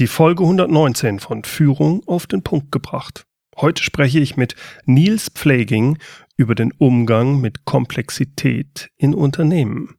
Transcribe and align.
die 0.00 0.06
Folge 0.06 0.44
119 0.44 1.20
von 1.20 1.44
Führung 1.44 2.02
auf 2.06 2.26
den 2.26 2.42
Punkt 2.42 2.72
gebracht. 2.72 3.26
Heute 3.54 3.82
spreche 3.82 4.18
ich 4.18 4.34
mit 4.34 4.54
Nils 4.86 5.28
Pfleging 5.28 5.98
über 6.38 6.54
den 6.54 6.72
Umgang 6.72 7.38
mit 7.42 7.66
Komplexität 7.66 8.88
in 8.96 9.12
Unternehmen. 9.12 9.96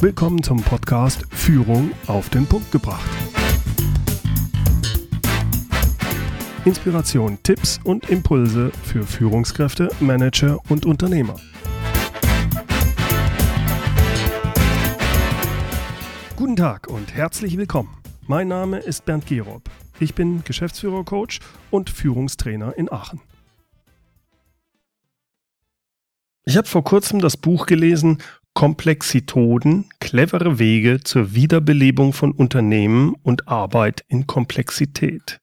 Willkommen 0.00 0.42
zum 0.42 0.62
Podcast 0.62 1.26
Führung 1.28 1.90
auf 2.06 2.30
den 2.30 2.46
Punkt 2.46 2.72
gebracht. 2.72 3.10
Inspiration, 6.64 7.38
Tipps 7.42 7.80
und 7.84 8.08
Impulse 8.08 8.72
für 8.82 9.02
Führungskräfte, 9.02 9.90
Manager 10.00 10.58
und 10.70 10.86
Unternehmer. 10.86 11.36
Guten 16.38 16.54
Tag 16.54 16.86
und 16.86 17.12
herzlich 17.16 17.56
willkommen. 17.56 17.88
Mein 18.28 18.46
Name 18.46 18.78
ist 18.78 19.04
Bernd 19.04 19.26
Gerob. 19.26 19.68
Ich 19.98 20.14
bin 20.14 20.44
Geschäftsführer-Coach 20.44 21.40
und 21.72 21.90
Führungstrainer 21.90 22.78
in 22.78 22.92
Aachen. 22.92 23.20
Ich 26.44 26.56
habe 26.56 26.68
vor 26.68 26.84
kurzem 26.84 27.18
das 27.18 27.36
Buch 27.36 27.66
gelesen 27.66 28.18
Komplexitoden, 28.54 29.86
clevere 29.98 30.60
Wege 30.60 31.00
zur 31.00 31.34
Wiederbelebung 31.34 32.12
von 32.12 32.30
Unternehmen 32.30 33.16
und 33.24 33.48
Arbeit 33.48 34.04
in 34.06 34.28
Komplexität. 34.28 35.40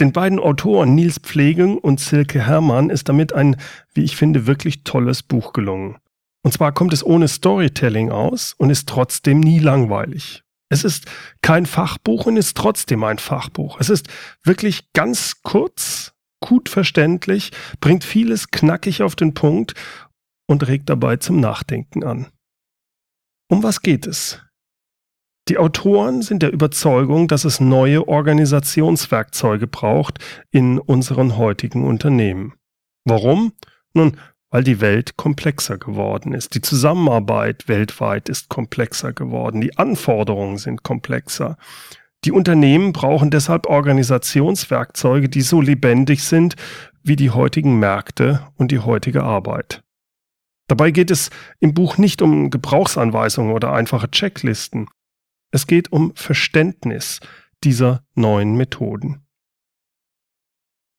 Den 0.00 0.10
beiden 0.10 0.40
Autoren 0.40 0.96
Nils 0.96 1.20
Pfleging 1.20 1.78
und 1.78 2.00
Silke 2.00 2.44
Hermann 2.44 2.90
ist 2.90 3.08
damit 3.08 3.32
ein, 3.32 3.54
wie 3.94 4.02
ich 4.02 4.16
finde, 4.16 4.48
wirklich 4.48 4.82
tolles 4.82 5.22
Buch 5.22 5.52
gelungen. 5.52 5.98
Und 6.46 6.52
zwar 6.52 6.70
kommt 6.70 6.92
es 6.92 7.04
ohne 7.04 7.26
Storytelling 7.26 8.12
aus 8.12 8.54
und 8.56 8.70
ist 8.70 8.88
trotzdem 8.88 9.40
nie 9.40 9.58
langweilig. 9.58 10.44
Es 10.68 10.84
ist 10.84 11.06
kein 11.42 11.66
Fachbuch 11.66 12.26
und 12.26 12.36
ist 12.36 12.56
trotzdem 12.56 13.02
ein 13.02 13.18
Fachbuch. 13.18 13.80
Es 13.80 13.90
ist 13.90 14.06
wirklich 14.44 14.92
ganz 14.92 15.42
kurz, 15.42 16.14
gut 16.38 16.68
verständlich, 16.68 17.50
bringt 17.80 18.04
vieles 18.04 18.52
knackig 18.52 19.02
auf 19.02 19.16
den 19.16 19.34
Punkt 19.34 19.74
und 20.46 20.68
regt 20.68 20.88
dabei 20.88 21.16
zum 21.16 21.40
Nachdenken 21.40 22.04
an. 22.04 22.28
Um 23.50 23.64
was 23.64 23.82
geht 23.82 24.06
es? 24.06 24.40
Die 25.48 25.58
Autoren 25.58 26.22
sind 26.22 26.44
der 26.44 26.52
Überzeugung, 26.52 27.26
dass 27.26 27.44
es 27.44 27.58
neue 27.58 28.06
Organisationswerkzeuge 28.06 29.66
braucht 29.66 30.20
in 30.52 30.78
unseren 30.78 31.36
heutigen 31.38 31.84
Unternehmen. 31.84 32.54
Warum? 33.04 33.52
Nun, 33.94 34.16
weil 34.50 34.64
die 34.64 34.80
Welt 34.80 35.16
komplexer 35.16 35.78
geworden 35.78 36.32
ist. 36.32 36.54
Die 36.54 36.60
Zusammenarbeit 36.60 37.68
weltweit 37.68 38.28
ist 38.28 38.48
komplexer 38.48 39.12
geworden. 39.12 39.60
Die 39.60 39.76
Anforderungen 39.76 40.58
sind 40.58 40.82
komplexer. 40.82 41.56
Die 42.24 42.32
Unternehmen 42.32 42.92
brauchen 42.92 43.30
deshalb 43.30 43.66
Organisationswerkzeuge, 43.66 45.28
die 45.28 45.42
so 45.42 45.60
lebendig 45.60 46.24
sind 46.24 46.56
wie 47.02 47.16
die 47.16 47.30
heutigen 47.30 47.78
Märkte 47.78 48.46
und 48.56 48.72
die 48.72 48.80
heutige 48.80 49.22
Arbeit. 49.22 49.82
Dabei 50.68 50.90
geht 50.90 51.12
es 51.12 51.30
im 51.60 51.74
Buch 51.74 51.98
nicht 51.98 52.22
um 52.22 52.50
Gebrauchsanweisungen 52.50 53.52
oder 53.52 53.72
einfache 53.72 54.10
Checklisten. 54.10 54.88
Es 55.52 55.68
geht 55.68 55.92
um 55.92 56.12
Verständnis 56.16 57.20
dieser 57.62 58.04
neuen 58.14 58.56
Methoden. 58.56 59.22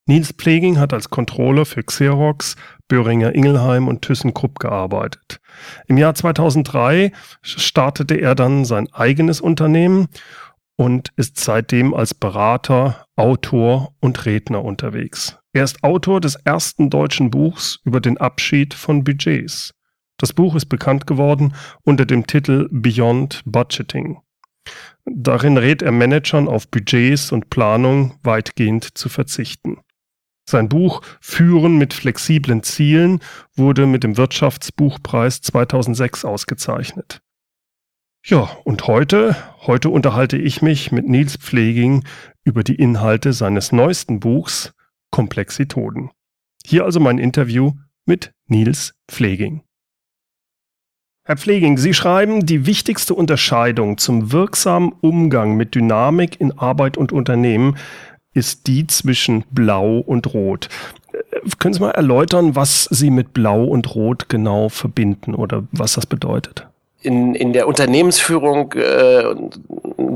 Nils 0.08 0.32
Pleging 0.32 0.80
hat 0.80 0.94
als 0.94 1.10
Controller 1.10 1.66
für 1.66 1.84
Xerox, 1.84 2.56
Böhringer 2.88 3.36
Ingelheim 3.36 3.88
und 3.88 4.02
ThyssenKrupp 4.02 4.60
gearbeitet. 4.60 5.40
Im 5.88 5.98
Jahr 5.98 6.16
2003 6.16 7.12
startete 7.42 8.16
er 8.16 8.36
dann 8.36 8.66
sein 8.66 8.88
eigenes 8.94 9.42
Unternehmen 9.42 10.08
und 10.78 11.12
ist 11.16 11.40
seitdem 11.40 11.94
als 11.94 12.14
Berater, 12.14 13.06
Autor 13.16 13.94
und 14.00 14.26
Redner 14.26 14.64
unterwegs. 14.64 15.38
Er 15.54 15.64
ist 15.64 15.84
Autor 15.84 16.22
des 16.22 16.36
ersten 16.36 16.90
deutschen 16.90 17.32
Buchs 17.32 17.80
über 17.84 18.00
den 18.00 18.18
Abschied 18.18 18.74
von 18.74 19.04
Budgets. 19.04 19.74
Das 20.18 20.34
Buch 20.34 20.56
ist 20.56 20.68
bekannt 20.68 21.08
geworden 21.08 21.54
unter 21.84 22.06
dem 22.06 22.28
Titel 22.28 22.68
Beyond 22.72 23.42
Budgeting. 23.46 24.20
Darin 25.06 25.58
rät 25.58 25.82
er 25.82 25.92
Managern 25.92 26.48
auf 26.48 26.70
Budgets 26.70 27.32
und 27.32 27.50
Planung 27.50 28.20
weitgehend 28.24 28.98
zu 28.98 29.10
verzichten. 29.10 29.78
Sein 30.50 30.70
Buch 30.70 31.02
Führen 31.20 31.78
mit 31.78 31.94
flexiblen 31.94 32.64
Zielen 32.64 33.20
wurde 33.56 33.86
mit 33.86 34.04
dem 34.04 34.16
Wirtschaftsbuchpreis 34.16 35.42
2006 35.42 36.24
ausgezeichnet. 36.24 37.22
Ja, 38.26 38.50
und 38.64 38.88
heute, 38.88 39.36
heute 39.62 39.90
unterhalte 39.90 40.38
ich 40.38 40.62
mich 40.62 40.92
mit 40.92 41.08
Nils 41.08 41.36
Pfleging 41.38 42.04
über 42.46 42.64
die 42.64 42.76
Inhalte 42.76 43.34
seines 43.34 43.72
neuesten 43.72 44.20
Buchs 44.20 44.74
Komplexitoden. 45.12 46.12
Hier 46.66 46.86
also 46.86 47.00
mein 47.00 47.20
Interview 47.20 47.74
mit 48.06 48.32
Nils 48.48 48.94
Pfleging. 49.10 49.64
Herr 51.26 51.38
Pfleging, 51.38 51.78
Sie 51.78 51.94
schreiben, 51.94 52.46
die 52.46 52.66
wichtigste 52.66 53.14
Unterscheidung 53.14 53.98
zum 53.98 54.32
wirksamen 54.32 54.94
Umgang 55.02 55.58
mit 55.58 55.76
Dynamik 55.76 56.40
in 56.40 56.58
Arbeit 56.58 56.96
und 56.96 57.12
Unternehmen 57.12 57.78
ist 58.38 58.68
die 58.68 58.86
zwischen 58.88 59.44
Blau 59.50 59.98
und 59.98 60.34
Rot. 60.34 60.70
Äh, 61.12 61.18
können 61.60 61.74
Sie 61.74 61.82
mal 61.82 61.92
erläutern, 61.92 62.56
was 62.56 62.86
Sie 62.86 63.10
mit 63.10 63.34
Blau 63.34 63.64
und 63.66 63.96
Rot 63.96 64.30
genau 64.30 64.70
verbinden 64.70 65.34
oder 65.34 65.64
was 65.72 65.94
das 65.94 66.06
bedeutet? 66.06 66.68
In, 67.02 67.36
in 67.36 67.54
der 67.54 67.68
Unternehmensführung 67.68 68.74
äh, 68.74 69.24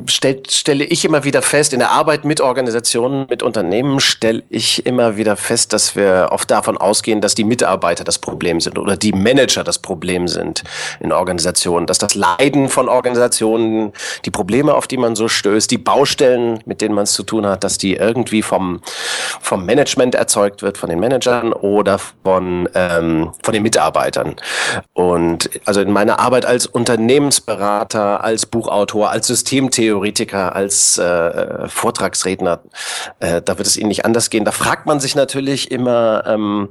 stell, 0.08 0.42
stelle 0.50 0.84
ich 0.84 1.06
immer 1.06 1.24
wieder 1.24 1.42
fest, 1.42 1.74
in 1.74 1.80
der 1.80 1.92
Arbeit 1.92 2.26
mit 2.26 2.42
Organisationen, 2.42 3.26
mit 3.30 3.44
Unternehmen 3.44 4.00
stelle 4.00 4.44
ich 4.50 4.86
immer 4.86 5.18
wieder 5.18 5.36
fest, 5.36 5.74
dass 5.74 5.96
wir 5.96 6.30
oft 6.32 6.50
davon 6.52 6.78
ausgehen, 6.78 7.22
dass 7.22 7.36
die 7.36 7.44
Mitarbeiter 7.44 8.04
das 8.04 8.20
Problem 8.20 8.60
sind 8.60 8.78
oder 8.78 8.98
die 8.98 9.14
Manager 9.14 9.64
das 9.64 9.80
Problem 9.80 10.28
sind 10.28 10.64
in 11.00 11.12
Organisationen, 11.12 11.88
dass 11.88 11.98
das 11.98 12.16
Leiden 12.16 12.70
von 12.70 12.90
Organisationen, 12.90 13.94
die 14.26 14.32
Probleme, 14.32 14.74
auf 14.74 14.88
die 14.88 14.98
man 14.98 15.16
so 15.16 15.28
stößt, 15.28 15.70
die 15.72 15.78
Baustellen, 15.78 16.60
mit 16.66 16.82
denen 16.82 16.96
man 16.96 17.04
es 17.04 17.14
zu 17.14 17.24
tun 17.24 17.46
hat, 17.46 17.64
dass 17.64 17.78
die 17.78 17.96
irgendwie 17.96 18.42
vom, 18.42 18.82
vom 19.40 19.66
Management 19.66 20.16
erzeugt 20.16 20.62
wird, 20.62 20.78
von 20.78 20.90
den 20.90 21.00
Managern 21.00 21.54
oder 21.54 22.00
von, 22.00 22.70
ähm, 22.76 23.32
von 23.44 23.54
den 23.54 23.64
Mitarbeitern. 23.64 24.36
Und 24.94 25.50
also 25.66 25.82
in 25.82 25.92
meiner 25.92 26.20
Arbeit 26.20 26.46
als 26.46 26.66
Unternehmensberater, 26.68 28.24
als 28.24 28.46
Buchautor, 28.46 29.10
als 29.10 29.28
Systemtheoretiker, 29.28 29.81
Theoretiker, 29.82 30.56
als 30.56 31.00
äh, 31.00 31.68
Vortragsredner, 31.68 32.62
äh, 33.20 33.42
da 33.42 33.58
wird 33.58 33.68
es 33.68 33.78
Ihnen 33.78 33.88
nicht 33.88 34.06
anders 34.06 34.30
gehen. 34.30 34.46
Da 34.46 34.52
fragt 34.52 34.86
man 34.86 35.00
sich 35.00 35.16
natürlich 35.16 35.72
immer, 35.72 36.24
ähm, 36.28 36.70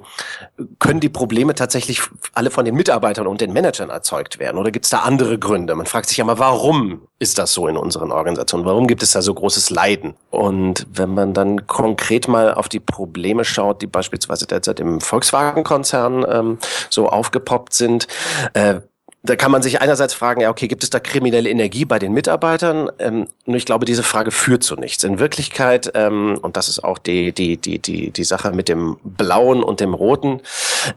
können 0.78 1.00
die 1.00 1.08
Probleme 1.08 1.56
tatsächlich 1.56 2.02
alle 2.34 2.52
von 2.52 2.64
den 2.64 2.76
Mitarbeitern 2.76 3.26
und 3.26 3.40
den 3.40 3.52
Managern 3.52 3.90
erzeugt 3.90 4.38
werden? 4.38 4.58
Oder 4.58 4.70
gibt 4.70 4.84
es 4.84 4.90
da 4.90 5.00
andere 5.00 5.40
Gründe? 5.40 5.74
Man 5.74 5.86
fragt 5.86 6.08
sich 6.08 6.18
ja 6.18 6.24
mal, 6.24 6.38
warum 6.38 7.08
ist 7.18 7.38
das 7.38 7.52
so 7.52 7.66
in 7.66 7.76
unseren 7.76 8.12
Organisationen? 8.12 8.64
Warum 8.64 8.86
gibt 8.86 9.02
es 9.02 9.10
da 9.10 9.22
so 9.22 9.34
großes 9.34 9.70
Leiden? 9.70 10.14
Und 10.30 10.86
wenn 10.92 11.12
man 11.12 11.34
dann 11.34 11.66
konkret 11.66 12.28
mal 12.28 12.54
auf 12.54 12.68
die 12.68 12.78
Probleme 12.78 13.44
schaut, 13.44 13.82
die 13.82 13.88
beispielsweise 13.88 14.46
derzeit 14.46 14.78
im 14.78 15.00
Volkswagen-Konzern 15.00 16.24
ähm, 16.28 16.58
so 16.90 17.08
aufgepoppt 17.08 17.74
sind, 17.74 18.06
äh, 18.54 18.82
da 19.22 19.36
kann 19.36 19.50
man 19.50 19.60
sich 19.60 19.82
einerseits 19.82 20.14
fragen, 20.14 20.40
ja, 20.40 20.48
okay, 20.48 20.66
gibt 20.66 20.82
es 20.82 20.88
da 20.88 20.98
kriminelle 20.98 21.50
Energie 21.50 21.84
bei 21.84 21.98
den 21.98 22.12
Mitarbeitern? 22.12 22.90
Ähm, 22.98 23.28
nur 23.44 23.56
ich 23.58 23.66
glaube, 23.66 23.84
diese 23.84 24.02
Frage 24.02 24.30
führt 24.30 24.62
zu 24.62 24.76
nichts. 24.76 25.04
In 25.04 25.18
Wirklichkeit, 25.18 25.92
ähm, 25.94 26.38
und 26.40 26.56
das 26.56 26.70
ist 26.70 26.82
auch 26.82 26.96
die, 26.96 27.32
die, 27.32 27.58
die, 27.58 27.78
die, 27.78 28.10
die 28.12 28.24
Sache 28.24 28.52
mit 28.52 28.70
dem 28.70 28.96
Blauen 29.04 29.62
und 29.62 29.80
dem 29.80 29.92
Roten, 29.92 30.40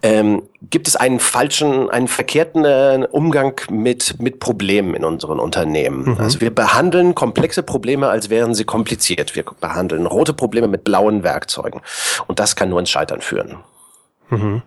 ähm, 0.04 0.44
gibt 0.70 0.88
es 0.88 0.96
einen 0.96 1.20
falschen, 1.20 1.90
einen 1.90 2.08
verkehrten 2.08 2.64
äh, 2.64 3.06
Umgang 3.12 3.60
mit, 3.70 4.22
mit 4.22 4.40
Problemen 4.40 4.96
in 4.96 5.04
unseren 5.04 5.40
Unternehmen. 5.40 6.14
Mhm. 6.14 6.18
Also 6.18 6.40
wir 6.40 6.56
behandeln 6.56 7.16
komplexe 7.16 7.62
Probleme, 7.62 8.08
als 8.08 8.30
wären 8.30 8.56
sie 8.56 8.64
kompliziert. 8.64 9.36
Wir 9.36 9.44
behandeln 9.60 10.06
rote 10.06 10.34
Probleme 10.34 10.70
mit 10.70 10.86
blauen 10.86 11.24
Werkzeugen. 11.24 11.82
Und 12.28 12.40
das 12.40 12.56
kann 12.56 12.70
nur 12.70 12.80
ins 12.80 12.90
Scheitern 12.90 13.20
führen. 13.20 13.58
Mhm. 14.30 14.62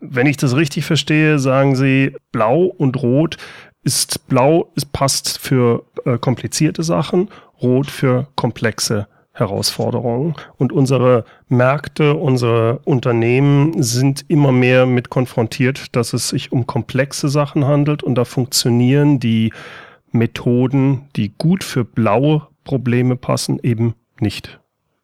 Wenn 0.00 0.26
ich 0.26 0.36
das 0.36 0.56
richtig 0.56 0.84
verstehe, 0.84 1.38
sagen 1.38 1.76
Sie, 1.76 2.16
blau 2.32 2.64
und 2.64 3.02
rot 3.02 3.36
ist 3.82 4.26
blau, 4.28 4.70
es 4.76 4.84
passt 4.84 5.38
für 5.38 5.84
äh, 6.04 6.18
komplizierte 6.18 6.82
Sachen, 6.82 7.28
rot 7.62 7.90
für 7.90 8.28
komplexe 8.34 9.06
Herausforderungen. 9.32 10.34
Und 10.56 10.72
unsere 10.72 11.24
Märkte, 11.48 12.14
unsere 12.14 12.80
Unternehmen 12.84 13.82
sind 13.82 14.24
immer 14.28 14.52
mehr 14.52 14.86
mit 14.86 15.08
konfrontiert, 15.08 15.96
dass 15.96 16.12
es 16.12 16.28
sich 16.28 16.52
um 16.52 16.66
komplexe 16.66 17.28
Sachen 17.28 17.66
handelt 17.66 18.02
und 18.02 18.16
da 18.16 18.24
funktionieren 18.24 19.18
die 19.18 19.52
Methoden, 20.12 21.08
die 21.16 21.32
gut 21.36 21.64
für 21.64 21.84
blaue 21.84 22.48
Probleme 22.64 23.16
passen, 23.16 23.58
eben 23.62 23.94
nicht. 24.18 24.59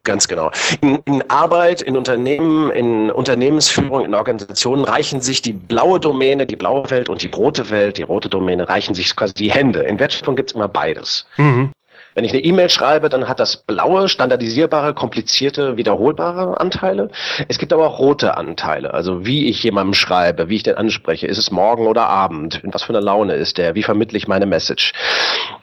Ganz 0.06 0.29
genau. 0.29 0.53
In, 0.81 1.00
in, 1.05 1.31
Arbeit, 1.31 1.82
in 1.82 1.97
Unternehmen, 1.97 2.70
in 2.70 3.11
Unternehmensführung, 3.11 4.05
in 4.05 4.14
Organisationen 4.14 4.85
reichen 4.85 5.20
sich 5.20 5.43
die 5.43 5.53
blaue 5.53 5.99
Domäne, 5.99 6.47
die 6.47 6.55
blaue 6.55 6.88
Welt 6.91 7.08
und 7.08 7.23
die 7.23 7.26
rote 7.26 7.69
Welt, 7.70 7.99
die 7.99 8.03
rote 8.03 8.29
Domäne, 8.29 8.69
reichen 8.69 8.94
sich 8.94 9.14
quasi 9.17 9.35
die 9.35 9.50
Hände. 9.50 9.81
In 9.81 9.99
Wertschöpfung 9.99 10.37
gibt 10.37 10.50
es 10.50 10.55
immer 10.55 10.69
beides. 10.69 11.26
Mhm. 11.37 11.73
Wenn 12.17 12.25
ich 12.25 12.33
eine 12.33 12.43
E-Mail 12.43 12.71
schreibe, 12.71 13.11
dann 13.11 13.29
hat 13.29 13.41
das 13.41 13.59
blaue, 13.59 14.09
standardisierbare, 14.09 14.95
komplizierte, 14.95 15.77
wiederholbare 15.77 16.59
Anteile. 16.59 17.11
Es 17.47 17.59
gibt 17.59 17.75
aber 17.75 17.87
auch 17.87 17.99
rote 17.99 18.39
Anteile. 18.39 18.95
Also 18.95 19.27
wie 19.27 19.51
ich 19.51 19.63
jemandem 19.63 19.93
schreibe, 19.93 20.49
wie 20.49 20.57
ich 20.57 20.63
den 20.63 20.77
anspreche. 20.77 21.27
Ist 21.27 21.37
es 21.37 21.51
morgen 21.51 21.87
oder 21.87 22.07
Abend? 22.07 22.65
In 22.65 22.73
was 22.73 22.85
für 22.85 22.95
eine 22.95 23.05
Laune 23.05 23.35
ist 23.35 23.59
der? 23.59 23.75
Wie 23.75 23.83
vermittle 23.83 24.17
ich 24.17 24.29
meine 24.29 24.47
Message? 24.47 24.95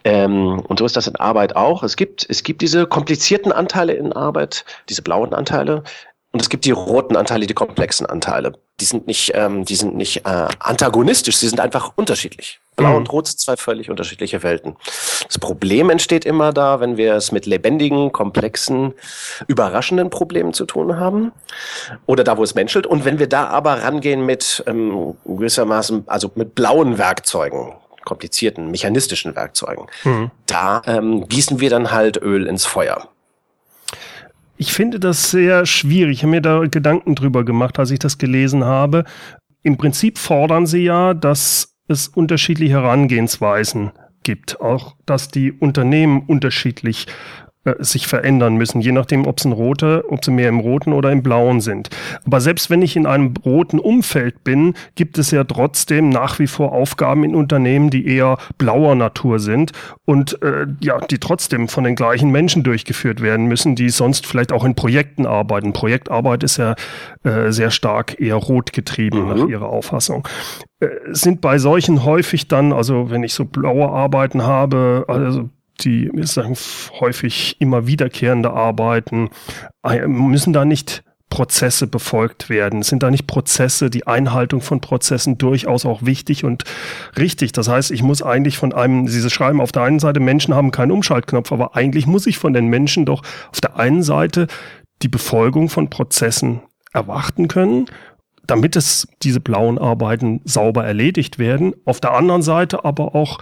Ähm, 0.03 0.59
und 0.59 0.77
so 0.77 0.85
ist 0.85 0.95
das 0.95 1.07
in 1.07 1.15
Arbeit 1.15 1.55
auch. 1.55 1.81
Es 1.81 1.97
gibt, 1.97 2.23
es 2.29 2.43
gibt 2.43 2.61
diese 2.61 2.85
komplizierten 2.85 3.51
Anteile 3.51 3.93
in 3.93 4.13
Arbeit, 4.13 4.63
diese 4.89 5.01
blauen 5.01 5.33
Anteile. 5.33 5.83
Und 6.33 6.41
es 6.41 6.49
gibt 6.49 6.65
die 6.65 6.71
roten 6.71 7.15
Anteile, 7.15 7.45
die 7.45 7.53
komplexen 7.53 8.07
Anteile. 8.07 8.53
Die 8.79 8.85
sind 8.85 9.05
nicht, 9.05 9.33
ähm, 9.35 9.65
die 9.65 9.75
sind 9.75 9.95
nicht 9.95 10.25
äh, 10.25 10.47
antagonistisch, 10.59 11.37
sie 11.37 11.47
sind 11.47 11.59
einfach 11.59 11.93
unterschiedlich. 11.95 12.59
Blau 12.75 12.89
mhm. 12.89 12.95
und 12.95 13.11
Rot 13.11 13.27
sind 13.27 13.39
zwei 13.39 13.55
völlig 13.55 13.91
unterschiedliche 13.91 14.41
Welten. 14.41 14.75
Das 15.27 15.37
Problem 15.37 15.91
entsteht 15.91 16.25
immer 16.25 16.51
da, 16.51 16.79
wenn 16.79 16.97
wir 16.97 17.13
es 17.13 17.31
mit 17.31 17.45
lebendigen, 17.45 18.11
komplexen, 18.11 18.95
überraschenden 19.47 20.09
Problemen 20.09 20.53
zu 20.53 20.65
tun 20.65 20.99
haben. 20.99 21.31
Oder 22.07 22.23
da, 22.23 22.35
wo 22.35 22.43
es 22.43 22.55
menschelt. 22.55 22.87
Und 22.87 23.05
wenn 23.05 23.19
wir 23.19 23.29
da 23.29 23.49
aber 23.49 23.83
rangehen 23.83 24.25
mit 24.25 24.63
ähm, 24.65 25.15
gewissermaßen, 25.25 26.05
also 26.07 26.31
mit 26.33 26.55
blauen 26.55 26.97
Werkzeugen, 26.97 27.73
komplizierten, 28.05 28.71
mechanistischen 28.71 29.35
Werkzeugen, 29.35 29.85
mhm. 30.03 30.31
da 30.47 30.81
ähm, 30.87 31.27
gießen 31.29 31.59
wir 31.59 31.69
dann 31.69 31.91
halt 31.91 32.19
Öl 32.19 32.47
ins 32.47 32.65
Feuer. 32.65 33.07
Ich 34.63 34.71
finde 34.71 34.97
das 34.97 35.29
sehr 35.29 35.65
schwierig. 35.65 36.19
Ich 36.19 36.23
habe 36.23 36.31
mir 36.31 36.41
da 36.41 36.65
Gedanken 36.67 37.15
drüber 37.15 37.43
gemacht, 37.43 37.79
als 37.79 37.91
ich 37.91 37.99
das 37.99 38.17
gelesen 38.17 38.63
habe. 38.63 39.03
Im 39.61 39.75
Prinzip 39.75 40.17
fordern 40.17 40.67
sie 40.67 40.85
ja, 40.85 41.13
dass 41.13 41.75
es 41.89 42.07
unterschiedliche 42.07 42.75
Herangehensweisen 42.75 43.91
gibt, 44.23 44.61
auch 44.61 44.95
dass 45.05 45.27
die 45.27 45.51
Unternehmen 45.51 46.21
unterschiedlich 46.27 47.07
sich 47.79 48.07
verändern 48.07 48.55
müssen, 48.55 48.81
je 48.81 48.91
nachdem, 48.91 49.25
ob 49.25 49.37
es 49.37 49.45
ein 49.45 49.53
roter, 49.53 50.03
ob 50.09 50.23
sie 50.25 50.31
mehr 50.31 50.49
im 50.49 50.59
roten 50.59 50.91
oder 50.91 51.11
im 51.11 51.23
blauen 51.23 51.61
sind. 51.61 51.89
Aber 52.25 52.41
selbst 52.41 52.69
wenn 52.69 52.81
ich 52.81 52.97
in 52.97 53.05
einem 53.05 53.33
roten 53.45 53.79
Umfeld 53.79 54.43
bin, 54.43 54.73
gibt 54.95 55.17
es 55.17 55.31
ja 55.31 55.45
trotzdem 55.45 56.09
nach 56.09 56.39
wie 56.39 56.47
vor 56.47 56.73
Aufgaben 56.73 57.23
in 57.23 57.35
Unternehmen, 57.35 57.89
die 57.89 58.05
eher 58.05 58.37
blauer 58.57 58.95
Natur 58.95 59.39
sind 59.39 59.71
und 60.03 60.41
äh, 60.41 60.67
ja, 60.81 60.99
die 60.99 61.19
trotzdem 61.19 61.69
von 61.69 61.85
den 61.85 61.95
gleichen 61.95 62.31
Menschen 62.31 62.63
durchgeführt 62.63 63.21
werden 63.21 63.45
müssen, 63.45 63.75
die 63.75 63.89
sonst 63.89 64.27
vielleicht 64.27 64.51
auch 64.51 64.65
in 64.65 64.75
Projekten 64.75 65.25
arbeiten. 65.25 65.71
Projektarbeit 65.71 66.43
ist 66.43 66.57
ja 66.57 66.75
äh, 67.23 67.51
sehr 67.51 67.71
stark 67.71 68.19
eher 68.19 68.35
rot 68.35 68.73
getrieben 68.73 69.21
mhm. 69.21 69.27
nach 69.29 69.47
ihrer 69.47 69.69
Auffassung 69.69 70.27
äh, 70.81 70.87
sind 71.11 71.39
bei 71.39 71.57
solchen 71.59 72.03
häufig 72.03 72.49
dann, 72.49 72.73
also 72.73 73.09
wenn 73.09 73.23
ich 73.23 73.33
so 73.33 73.45
blaue 73.45 73.89
Arbeiten 73.89 74.43
habe, 74.43 75.05
also 75.07 75.49
die 75.81 76.09
sagen, 76.23 76.55
häufig 76.99 77.57
immer 77.59 77.87
wiederkehrende 77.87 78.51
Arbeiten, 78.51 79.29
äh, 79.83 80.07
müssen 80.07 80.53
da 80.53 80.65
nicht 80.65 81.03
Prozesse 81.29 81.87
befolgt 81.87 82.49
werden? 82.49 82.83
Sind 82.83 83.01
da 83.01 83.09
nicht 83.09 83.25
Prozesse, 83.25 83.89
die 83.89 84.05
Einhaltung 84.05 84.61
von 84.61 84.81
Prozessen 84.81 85.37
durchaus 85.39 85.85
auch 85.85 86.03
wichtig 86.03 86.43
und 86.43 86.63
richtig? 87.17 87.53
Das 87.53 87.67
heißt, 87.67 87.89
ich 87.91 88.03
muss 88.03 88.21
eigentlich 88.21 88.57
von 88.57 88.71
einem, 88.71 89.07
Sie 89.07 89.27
schreiben 89.29 89.59
auf 89.59 89.71
der 89.71 89.83
einen 89.83 89.99
Seite, 89.99 90.19
Menschen 90.19 90.53
haben 90.53 90.71
keinen 90.71 90.91
Umschaltknopf, 90.91 91.51
aber 91.51 91.75
eigentlich 91.75 92.05
muss 92.05 92.27
ich 92.27 92.37
von 92.37 92.53
den 92.53 92.67
Menschen 92.67 93.05
doch 93.05 93.23
auf 93.51 93.61
der 93.61 93.77
einen 93.77 94.03
Seite 94.03 94.47
die 95.01 95.07
Befolgung 95.07 95.69
von 95.69 95.89
Prozessen 95.89 96.61
erwarten 96.93 97.47
können 97.47 97.87
damit 98.45 98.75
es 98.75 99.07
diese 99.21 99.39
blauen 99.39 99.77
Arbeiten 99.77 100.41
sauber 100.43 100.85
erledigt 100.85 101.39
werden. 101.39 101.73
Auf 101.85 101.99
der 101.99 102.13
anderen 102.13 102.41
Seite 102.41 102.83
aber 102.83 103.15
auch 103.15 103.39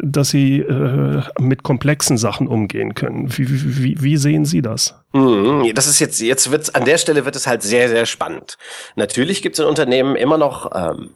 dass 0.00 0.30
sie 0.30 0.60
äh, 0.60 1.22
mit 1.38 1.62
komplexen 1.62 2.16
Sachen 2.16 2.46
umgehen 2.46 2.94
können. 2.94 3.36
Wie, 3.36 3.46
wie, 3.48 4.02
wie 4.02 4.16
sehen 4.16 4.44
Sie 4.44 4.62
das? 4.62 4.94
Mhm, 5.12 5.70
das 5.74 5.86
ist 5.86 5.98
jetzt, 5.98 6.20
jetzt 6.20 6.50
wird's, 6.50 6.70
an 6.70 6.84
der 6.84 6.98
Stelle 6.98 7.24
wird 7.24 7.36
es 7.36 7.46
halt 7.46 7.62
sehr, 7.62 7.88
sehr 7.88 8.06
spannend. 8.06 8.56
Natürlich 8.96 9.42
gibt 9.42 9.56
es 9.56 9.60
in 9.60 9.66
Unternehmen 9.66 10.16
immer 10.16 10.38
noch 10.38 10.70
ähm, 10.74 11.10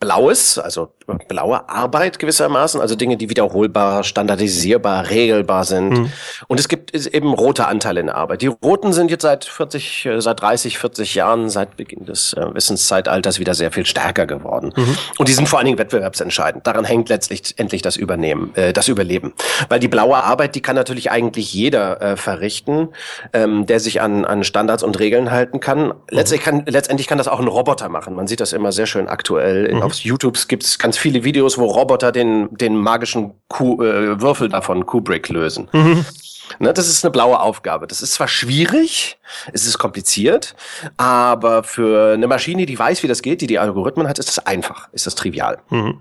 Blaues, 0.00 0.58
also 0.58 0.92
blaue 1.28 1.68
Arbeit 1.68 2.18
gewissermaßen, 2.18 2.80
also 2.80 2.94
Dinge, 2.94 3.16
die 3.16 3.30
wiederholbar, 3.30 4.04
standardisierbar, 4.04 5.10
regelbar 5.10 5.64
sind. 5.64 5.90
Mhm. 5.90 6.12
Und 6.46 6.60
es 6.60 6.68
gibt 6.68 6.94
eben 6.94 7.32
rote 7.32 7.66
Anteile 7.66 8.00
in 8.00 8.06
der 8.06 8.16
Arbeit. 8.16 8.42
Die 8.42 8.46
roten 8.46 8.92
sind 8.92 9.10
jetzt 9.10 9.22
seit 9.22 9.44
40, 9.44 10.06
äh, 10.06 10.20
seit 10.20 10.40
30, 10.40 10.78
40 10.78 11.14
Jahren, 11.14 11.48
seit 11.48 11.76
Beginn 11.76 12.04
des 12.04 12.32
äh, 12.34 12.54
Wissenszeitalters 12.54 13.40
wieder 13.40 13.54
sehr 13.54 13.72
viel 13.72 13.86
stärker 13.86 14.26
geworden. 14.26 14.72
Mhm. 14.76 14.96
Und 15.18 15.28
die 15.28 15.32
sind 15.32 15.48
vor 15.48 15.58
allen 15.58 15.66
Dingen 15.66 15.78
wettbewerbsentscheidend. 15.78 16.66
Daran 16.66 16.84
hängt 16.84 17.08
letztlich 17.08 17.54
endlich 17.56 17.82
das 17.82 17.96
Übernehmen, 17.96 18.54
äh, 18.54 18.72
das 18.72 18.88
Überleben. 18.88 19.32
Weil 19.68 19.80
die 19.80 19.88
blaue 19.88 20.22
Arbeit, 20.22 20.54
die 20.54 20.60
kann 20.60 20.76
natürlich 20.76 21.10
eigentlich 21.10 21.52
jeder 21.52 22.00
äh, 22.00 22.16
verrichten, 22.16 22.90
ähm, 23.32 23.66
der 23.66 23.80
sich 23.80 24.00
an, 24.00 24.24
an 24.24 24.44
Standards 24.44 24.82
und 24.82 24.98
Regeln 24.98 25.30
halten 25.30 25.58
kann. 25.58 25.86
Mhm. 25.86 25.92
Letztlich 26.10 26.42
kann. 26.42 26.64
Letztendlich 26.66 27.08
kann 27.08 27.18
das 27.18 27.26
auch 27.26 27.40
ein 27.40 27.48
Roboter 27.48 27.88
machen. 27.88 28.14
Man 28.14 28.26
sieht 28.26 28.40
das 28.40 28.52
immer 28.52 28.70
sehr 28.70 28.86
schön 28.86 29.08
aktuell 29.08 29.64
in 29.64 29.87
auf 29.88 30.00
YouTube 30.00 30.38
gibt 30.48 30.64
es 30.64 30.78
ganz 30.78 30.96
viele 30.96 31.24
Videos, 31.24 31.58
wo 31.58 31.64
Roboter 31.64 32.12
den, 32.12 32.48
den 32.56 32.76
magischen 32.76 33.32
Kuh, 33.48 33.82
äh, 33.82 34.20
Würfel 34.20 34.48
davon 34.48 34.86
Kubrick 34.86 35.28
lösen. 35.28 35.68
Mhm. 35.72 36.04
Ne, 36.60 36.72
das 36.72 36.88
ist 36.88 37.04
eine 37.04 37.12
blaue 37.12 37.40
Aufgabe. 37.40 37.86
Das 37.86 38.00
ist 38.02 38.14
zwar 38.14 38.28
schwierig, 38.28 39.18
es 39.52 39.66
ist 39.66 39.78
kompliziert, 39.78 40.54
aber 40.96 41.62
für 41.62 42.14
eine 42.14 42.26
Maschine, 42.26 42.64
die 42.64 42.78
weiß, 42.78 43.02
wie 43.02 43.08
das 43.08 43.22
geht, 43.22 43.40
die 43.40 43.46
die 43.46 43.58
Algorithmen 43.58 44.08
hat, 44.08 44.18
ist 44.18 44.28
das 44.28 44.46
einfach, 44.46 44.88
ist 44.92 45.06
das 45.06 45.14
trivial. 45.14 45.58
Mhm. 45.68 46.00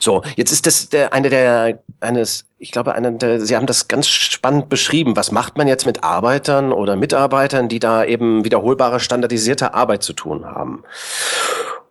So, 0.00 0.22
jetzt 0.36 0.52
ist 0.52 0.66
das 0.66 0.88
der, 0.90 1.12
eine 1.12 1.30
der, 1.30 1.82
eines, 2.00 2.44
ich 2.58 2.72
glaube, 2.72 2.94
eine 2.94 3.12
der, 3.12 3.40
Sie 3.40 3.56
haben 3.56 3.66
das 3.66 3.88
ganz 3.88 4.06
spannend 4.06 4.68
beschrieben. 4.68 5.16
Was 5.16 5.32
macht 5.32 5.56
man 5.56 5.66
jetzt 5.66 5.86
mit 5.86 6.04
Arbeitern 6.04 6.72
oder 6.72 6.96
Mitarbeitern, 6.96 7.68
die 7.68 7.78
da 7.78 8.04
eben 8.04 8.44
wiederholbare, 8.44 9.00
standardisierte 9.00 9.74
Arbeit 9.74 10.02
zu 10.02 10.12
tun 10.12 10.44
haben? 10.44 10.84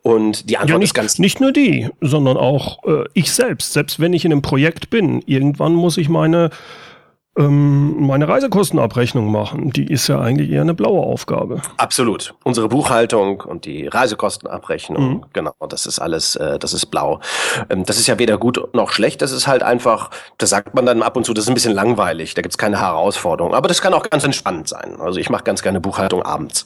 Und 0.04 0.50
die 0.50 0.58
Antwort 0.58 0.70
ja, 0.72 0.78
nicht, 0.80 0.90
ist 0.90 0.94
ganz. 0.94 1.20
Nicht 1.20 1.40
nur 1.40 1.52
die, 1.52 1.90
sondern 2.02 2.38
auch 2.38 2.84
äh, 2.86 3.04
ich 3.14 3.32
selbst. 3.32 3.74
Selbst 3.74 4.00
wenn 4.00 4.14
ich 4.14 4.26
in 4.26 4.32
einem 4.32 4.42
Projekt 4.42 4.90
bin, 4.90 5.22
irgendwann 5.26 5.74
muss 5.74 5.98
ich 5.98 6.10
meine 6.10 6.50
ähm, 7.38 8.06
meine 8.06 8.28
Reisekostenabrechnung 8.28 9.32
machen. 9.32 9.72
Die 9.72 9.86
ist 9.86 10.08
ja 10.08 10.20
eigentlich 10.20 10.50
eher 10.50 10.62
eine 10.62 10.74
blaue 10.74 11.02
Aufgabe. 11.02 11.62
Absolut. 11.78 12.34
Unsere 12.44 12.68
Buchhaltung 12.68 13.40
und 13.40 13.64
die 13.66 13.88
Reisekostenabrechnung, 13.88 15.10
mhm. 15.10 15.26
genau, 15.32 15.54
das 15.70 15.86
ist 15.86 16.00
alles, 16.00 16.36
äh, 16.36 16.60
das 16.60 16.74
ist 16.74 16.88
blau. 16.88 17.22
Ähm, 17.70 17.86
das 17.86 17.98
ist 17.98 18.08
ja 18.08 18.20
weder 18.20 18.38
gut 18.38 18.62
noch 18.74 18.92
schlecht, 18.92 19.22
das 19.22 19.32
ist 19.32 19.48
halt 19.48 19.64
einfach, 19.64 20.10
das 20.38 20.50
sagt 20.50 20.76
man 20.76 20.86
dann 20.86 21.02
ab 21.02 21.16
und 21.16 21.26
zu, 21.26 21.34
das 21.34 21.46
ist 21.46 21.50
ein 21.50 21.54
bisschen 21.54 21.74
langweilig, 21.74 22.34
da 22.34 22.42
gibt's 22.42 22.58
keine 22.58 22.82
Herausforderung. 22.82 23.54
Aber 23.54 23.70
das 23.70 23.82
kann 23.82 23.94
auch 23.94 24.10
ganz 24.10 24.26
entspannt 24.26 24.68
sein. 24.68 24.98
Also 25.00 25.20
ich 25.20 25.30
mache 25.30 25.44
ganz 25.44 25.62
gerne 25.62 25.80
Buchhaltung 25.80 26.24
abends. 26.24 26.66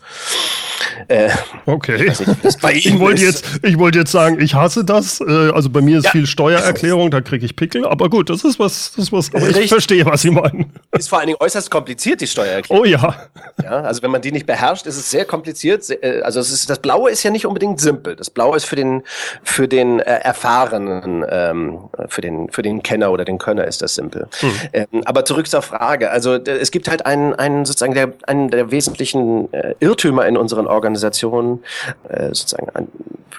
Äh, 1.08 1.30
okay. 1.66 2.12
Ich, 2.12 2.20
nicht, 2.20 2.64
ich 2.86 3.00
wollte 3.00 3.22
jetzt, 3.22 3.60
ich 3.64 3.78
wollte 3.78 4.00
jetzt 4.00 4.12
sagen, 4.12 4.40
ich 4.40 4.56
hasse 4.56 4.84
das. 4.84 5.22
Äh, 5.22 5.52
also 5.52 5.70
bei 5.70 5.82
mir 5.82 6.00
ist 6.00 6.06
ja. 6.06 6.12
viel 6.12 6.26
Steuererklärung, 6.26 7.12
da 7.12 7.22
kriege 7.22 7.46
ich 7.46 7.56
Pickel. 7.56 7.86
Aber 7.86 8.10
gut, 8.10 8.30
das 8.30 8.44
ist 8.44 8.60
was, 8.60 8.94
das 8.96 9.06
ist 9.06 9.12
was. 9.12 9.34
Aber 9.34 9.48
ich 9.48 9.70
verstehe, 9.70 10.06
was 10.06 10.22
Sie 10.22 10.32
meinen 10.32 10.55
kann. 10.58 10.72
Ist 10.98 11.10
vor 11.10 11.20
allen 11.20 11.28
Dingen 11.28 11.38
äußerst 11.42 11.70
kompliziert, 11.70 12.22
die 12.22 12.28
Steuererklärung. 12.28 12.84
Oh 12.84 12.86
ja. 12.86 13.16
ja. 13.62 13.82
Also 13.82 14.02
wenn 14.02 14.12
man 14.12 14.22
die 14.22 14.32
nicht 14.32 14.46
beherrscht, 14.46 14.86
ist 14.86 14.98
es 14.98 15.12
sehr 15.12 15.26
kompliziert. 15.26 15.90
Äh, 15.90 16.22
also 16.24 16.40
ist, 16.40 16.70
das 16.70 16.80
Blaue 16.80 17.12
ist 17.12 17.24
ja 17.24 17.32
nicht 17.32 17.46
unbedingt 17.46 17.82
simpel. 17.82 18.16
Das 18.16 18.30
Blaue 18.30 18.56
ist 18.56 18.66
für 18.66 18.76
den, 18.76 19.04
für 19.44 19.68
den 19.68 20.00
äh, 20.00 20.04
Erfahrenen, 20.04 21.26
ähm, 21.30 21.80
für, 22.08 22.22
den, 22.22 22.50
für 22.50 22.62
den 22.62 22.82
Kenner 22.82 23.12
oder 23.12 23.26
den 23.26 23.38
Könner 23.38 23.66
ist 23.66 23.82
das 23.82 23.96
simpel. 23.96 24.28
Hm. 24.40 24.52
Ähm, 24.74 24.88
aber 25.06 25.26
zurück 25.26 25.48
zur 25.48 25.62
Frage. 25.62 26.12
Also 26.12 26.36
es 26.36 26.72
gibt 26.72 26.88
halt 26.88 27.06
einen, 27.06 27.34
einen 27.34 27.66
sozusagen 27.66 27.94
der, 27.94 28.14
einen 28.28 28.50
der 28.50 28.72
wesentlichen 28.72 29.52
äh, 29.54 29.76
Irrtümer 29.80 30.26
in 30.26 30.38
unseren 30.38 30.68
Organisationen, 30.68 31.64
äh, 32.08 32.28
sozusagen 32.28 32.70
ein, 32.74 32.88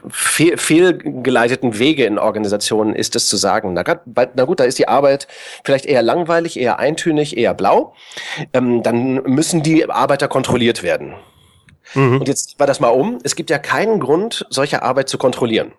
fehl, 0.09 0.57
fehlgeleiteten 0.57 1.78
Wege 1.78 2.05
in 2.05 2.19
Organisationen 2.19 2.95
ist 2.95 3.16
es 3.16 3.28
zu 3.28 3.37
sagen, 3.37 3.73
na, 3.73 3.85
na 4.35 4.45
gut, 4.45 4.61
da 4.61 4.64
ist 4.64 4.78
die 4.78 4.88
Arbeit 4.88 5.26
vielleicht 5.64 5.87
eher 5.87 6.02
langweilig, 6.02 6.59
eher 6.59 6.78
eintönig, 6.78 7.37
eher 7.37 7.55
blau. 7.55 7.95
Ähm, 8.52 8.83
dann 8.83 9.23
müssen 9.25 9.62
die 9.62 9.88
Arbeiter 9.88 10.28
kontrolliert 10.28 10.83
werden. 10.83 11.14
Mhm. 11.95 12.21
Und 12.21 12.28
jetzt 12.28 12.59
war 12.59 12.66
das 12.66 12.81
mal 12.81 12.88
um. 12.88 13.19
Es 13.23 13.37
gibt 13.37 13.50
ja 13.50 13.59
keinen 13.59 14.00
Grund, 14.00 14.47
solche 14.50 14.83
Arbeit 14.83 15.09
zu 15.09 15.19
kontrollieren. 15.19 15.73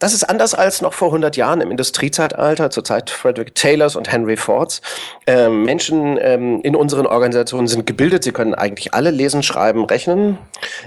Das 0.00 0.12
ist 0.12 0.24
anders 0.24 0.54
als 0.54 0.82
noch 0.82 0.92
vor 0.92 1.08
100 1.08 1.36
Jahren 1.36 1.60
im 1.60 1.70
Industriezeitalter, 1.70 2.68
zur 2.70 2.84
Zeit 2.84 3.10
Frederick 3.10 3.54
Taylors 3.54 3.94
und 3.94 4.10
Henry 4.10 4.36
Fords. 4.36 4.82
Ähm, 5.26 5.62
Menschen 5.62 6.18
ähm, 6.20 6.60
in 6.62 6.74
unseren 6.74 7.06
Organisationen 7.06 7.68
sind 7.68 7.86
gebildet, 7.86 8.24
sie 8.24 8.32
können 8.32 8.54
eigentlich 8.54 8.92
alle 8.92 9.10
lesen, 9.10 9.42
schreiben, 9.42 9.84
rechnen. 9.84 10.38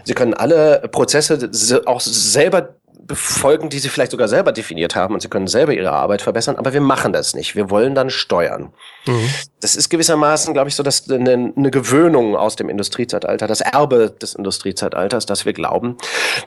Sie 0.04 0.14
können 0.14 0.34
alle 0.34 0.88
Prozesse 0.92 1.50
auch 1.86 2.02
selber 2.02 2.77
befolgen, 3.08 3.70
die 3.70 3.80
sie 3.80 3.90
vielleicht 3.90 4.12
sogar 4.12 4.28
selber 4.28 4.52
definiert 4.52 4.96
haben 4.96 5.14
und 5.14 5.22
sie 5.22 5.30
können 5.30 5.48
selber 5.48 5.74
ihre 5.74 5.92
Arbeit 5.92 6.22
verbessern, 6.22 6.58
aber 6.58 6.74
wir 6.74 6.82
machen 6.82 7.14
das 7.14 7.34
nicht. 7.34 7.56
Wir 7.56 7.70
wollen 7.70 7.96
dann 7.96 8.10
steuern. 8.10 8.74
Mhm. 9.06 9.30
Das 9.62 9.76
ist 9.76 9.90
gewissermaßen, 9.90 10.54
glaube 10.54 10.70
ich, 10.70 10.76
so 10.76 10.84
dass 10.84 11.10
eine, 11.10 11.54
eine 11.56 11.72
Gewöhnung 11.72 12.36
aus 12.36 12.56
dem 12.56 12.70
Industriezeitalter, 12.70 13.48
das 13.48 13.62
Erbe 13.62 14.12
des 14.12 14.36
Industriezeitalters, 14.36 15.26
dass 15.26 15.46
wir 15.46 15.54
glauben, 15.54 15.98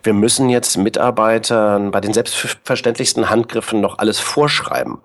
wir 0.03 0.13
müssen 0.13 0.51
jetzt 0.51 0.77
Mitarbeitern 0.77 1.91
bei 1.91 2.01
den 2.01 2.13
selbstverständlichsten 2.13 3.31
Handgriffen 3.31 3.81
noch 3.81 3.99
alles 3.99 4.21
vorschreiben. 4.21 4.99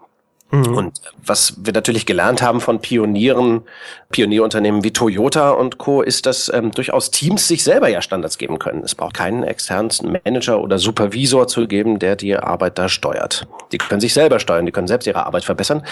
Mhm. 0.52 0.78
Und 0.78 1.02
was 1.25 1.56
wir 1.58 1.74
natürlich 1.74 2.06
gelernt 2.06 2.42
haben 2.42 2.62
von 2.62 2.80
Pionieren, 2.80 3.64
Pionierunternehmen 4.10 4.84
wie 4.84 4.94
Toyota 4.94 5.52
und 5.52 5.78
Co., 5.78 6.02
ist, 6.02 6.25
dass 6.25 6.52
ähm, 6.54 6.72
durchaus 6.72 7.12
Teams 7.12 7.48
sich 7.48 7.64
selber 7.64 7.88
ja 7.88 8.02
Standards 8.02 8.38
geben 8.38 8.60
können. 8.60 8.84
Es 8.84 8.96
braucht 8.96 9.16
keinen 9.16 9.44
externen 9.44 9.90
Manager 10.24 10.62
oder 10.62 10.78
Supervisor 10.78 11.48
zu 11.48 11.68
geben, 11.68 12.00
der 12.00 12.16
die 12.16 12.36
Arbeit 12.36 12.78
da 12.78 12.90
steuert. 12.90 13.48
Die 13.72 13.78
können 13.78 14.02
sich 14.02 14.14
selber 14.14 14.40
steuern, 14.40 14.66
die 14.66 14.72
können 14.72 14.88
selbst 14.88 15.08
ihre 15.08 15.25
Arbeit 15.25 15.44
verbessern. 15.44 15.84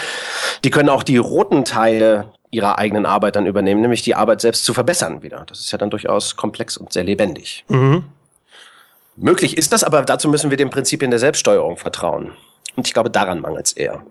Die 0.62 0.70
können 0.70 0.88
auch 0.88 1.02
die 1.02 1.16
roten 1.16 1.64
Teile 1.64 2.32
ihrer 2.50 2.78
eigenen 2.78 3.04
Arbeit 3.04 3.34
dann 3.34 3.46
übernehmen, 3.46 3.80
nämlich 3.80 4.02
die 4.02 4.14
Arbeit 4.14 4.40
selbst 4.40 4.64
zu 4.64 4.72
verbessern 4.72 5.22
wieder. 5.22 5.44
Das 5.48 5.58
ist 5.58 5.72
ja 5.72 5.78
dann 5.78 5.90
durchaus 5.90 6.36
komplex 6.36 6.76
und 6.76 6.92
sehr 6.92 7.02
lebendig. 7.02 7.64
Mhm. 7.68 8.04
Möglich 9.16 9.56
ist 9.56 9.72
das, 9.72 9.82
aber 9.82 10.02
dazu 10.02 10.28
müssen 10.28 10.50
wir 10.50 10.56
den 10.56 10.70
Prinzipien 10.70 11.10
der 11.10 11.20
Selbststeuerung 11.20 11.76
vertrauen. 11.76 12.32
Und 12.76 12.86
ich 12.86 12.94
glaube, 12.94 13.10
daran 13.10 13.40
mangelt 13.40 13.66
es 13.66 13.72
eher. 13.72 14.02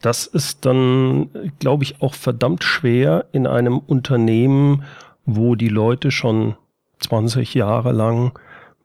Das 0.00 0.26
ist 0.26 0.64
dann, 0.64 1.30
glaube 1.58 1.84
ich, 1.84 2.00
auch 2.02 2.14
verdammt 2.14 2.64
schwer 2.64 3.26
in 3.32 3.46
einem 3.46 3.78
Unternehmen, 3.78 4.84
wo 5.26 5.54
die 5.54 5.68
Leute 5.68 6.10
schon 6.10 6.56
20 7.00 7.54
Jahre 7.54 7.92
lang 7.92 8.32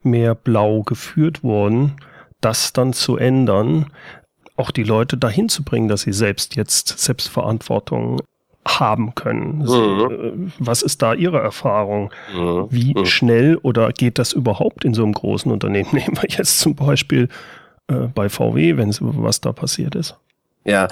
mehr 0.03 0.35
blau 0.35 0.83
geführt 0.83 1.43
wurden, 1.43 1.93
das 2.41 2.73
dann 2.73 2.93
zu 2.93 3.17
ändern, 3.17 3.87
auch 4.57 4.71
die 4.71 4.83
Leute 4.83 5.17
dahin 5.17 5.49
zu 5.49 5.63
bringen, 5.63 5.87
dass 5.87 6.01
sie 6.01 6.13
selbst 6.13 6.55
jetzt 6.55 6.99
Selbstverantwortung 6.99 8.21
haben 8.67 9.13
können. 9.15 9.59
Mhm. 9.59 10.47
Äh, 10.47 10.51
was 10.59 10.81
ist 10.81 11.01
da 11.01 11.13
Ihre 11.13 11.39
Erfahrung? 11.39 12.11
Mhm. 12.35 12.67
Wie 12.69 12.93
mhm. 12.95 13.05
schnell 13.05 13.57
oder 13.57 13.91
geht 13.91 14.17
das 14.17 14.33
überhaupt 14.33 14.85
in 14.85 14.93
so 14.93 15.03
einem 15.03 15.13
großen 15.13 15.51
Unternehmen? 15.51 15.89
Nehmen 15.91 16.17
wir 16.17 16.29
jetzt 16.29 16.59
zum 16.59 16.75
Beispiel 16.75 17.29
äh, 17.87 18.07
bei 18.13 18.29
VW, 18.29 18.77
wenn 18.77 18.95
was 18.99 19.41
da 19.41 19.53
passiert 19.53 19.95
ist. 19.95 20.15
Ja, 20.65 20.88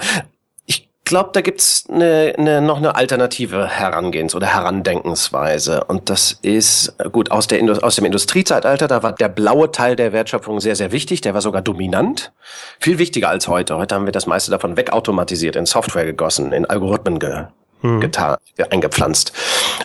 ich 0.64 0.88
glaube, 1.04 1.30
da 1.34 1.42
gibt's 1.42 1.84
eine, 1.90 2.32
eine, 2.38 2.62
noch 2.62 2.78
eine 2.78 2.94
alternative 2.94 3.68
Herangehens- 3.68 4.34
oder 4.34 4.46
Herandenkensweise. 4.46 5.84
Und 5.84 6.08
das 6.08 6.38
ist, 6.40 6.94
gut, 7.12 7.30
aus, 7.30 7.46
der, 7.46 7.62
aus 7.84 7.96
dem 7.96 8.06
Industriezeitalter, 8.06 8.88
da 8.88 9.02
war 9.02 9.12
der 9.12 9.28
blaue 9.28 9.70
Teil 9.70 9.96
der 9.96 10.14
Wertschöpfung 10.14 10.60
sehr, 10.60 10.76
sehr 10.76 10.92
wichtig. 10.92 11.20
Der 11.20 11.34
war 11.34 11.42
sogar 11.42 11.60
dominant. 11.60 12.32
Viel 12.80 12.98
wichtiger 12.98 13.28
als 13.28 13.48
heute. 13.48 13.76
Heute 13.76 13.94
haben 13.94 14.06
wir 14.06 14.12
das 14.12 14.26
meiste 14.26 14.50
davon 14.50 14.78
wegautomatisiert, 14.78 15.56
in 15.56 15.66
Software 15.66 16.06
gegossen, 16.06 16.52
in 16.52 16.64
Algorithmen 16.64 17.18
ge 17.18 17.46
mhm. 17.84 18.00
getan, 18.00 18.36
eingepflanzt. 18.70 19.32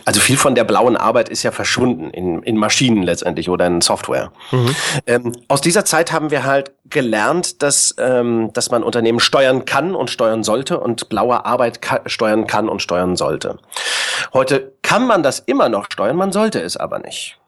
Also 0.04 0.20
viel 0.20 0.36
von 0.36 0.54
der 0.54 0.64
blauen 0.64 0.96
Arbeit 0.96 1.28
ist 1.28 1.42
ja 1.42 1.52
verschwunden 1.52 2.10
in, 2.10 2.42
in 2.42 2.56
Maschinen 2.56 3.02
letztendlich 3.02 3.48
oder 3.48 3.66
in 3.66 3.80
Software. 3.80 4.32
Mhm. 4.50 4.74
Ähm, 5.06 5.32
aus 5.48 5.60
dieser 5.60 5.84
Zeit 5.84 6.12
haben 6.12 6.30
wir 6.30 6.44
halt 6.44 6.72
gelernt, 6.86 7.62
dass, 7.62 7.94
ähm, 7.98 8.50
dass 8.52 8.70
man 8.70 8.82
Unternehmen 8.82 9.20
steuern 9.20 9.64
kann 9.64 9.94
und 9.94 10.10
steuern 10.10 10.42
sollte 10.42 10.80
und 10.80 11.08
blaue 11.08 11.44
Arbeit 11.44 11.82
ka 11.82 12.00
steuern 12.06 12.46
kann 12.46 12.68
und 12.68 12.82
steuern 12.82 13.16
sollte. 13.16 13.58
Heute 14.32 14.72
kann 14.82 15.06
man 15.06 15.22
das 15.22 15.38
immer 15.40 15.68
noch 15.68 15.86
steuern, 15.90 16.16
man 16.16 16.32
sollte 16.32 16.60
es 16.60 16.76
aber 16.76 16.98
nicht. 16.98 17.39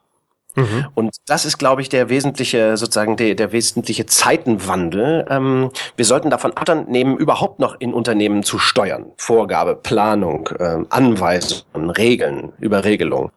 Mhm. 0.54 0.86
Und 0.94 1.16
das 1.26 1.44
ist, 1.44 1.58
glaube 1.58 1.82
ich, 1.82 1.88
der 1.88 2.08
wesentliche, 2.08 2.76
sozusagen 2.76 3.16
der, 3.16 3.34
der 3.34 3.52
wesentliche 3.52 4.06
Zeitenwandel. 4.06 5.26
Ähm, 5.28 5.70
wir 5.96 6.04
sollten 6.04 6.30
davon 6.30 6.52
Abstand 6.56 6.90
nehmen, 6.90 7.16
überhaupt 7.16 7.58
noch 7.58 7.76
in 7.80 7.94
Unternehmen 7.94 8.42
zu 8.42 8.58
steuern. 8.58 9.06
Vorgabe, 9.16 9.76
Planung, 9.76 10.48
äh, 10.58 10.78
Anweisungen, 10.90 11.90
Regeln, 11.90 12.52
Überregelung. 12.58 13.30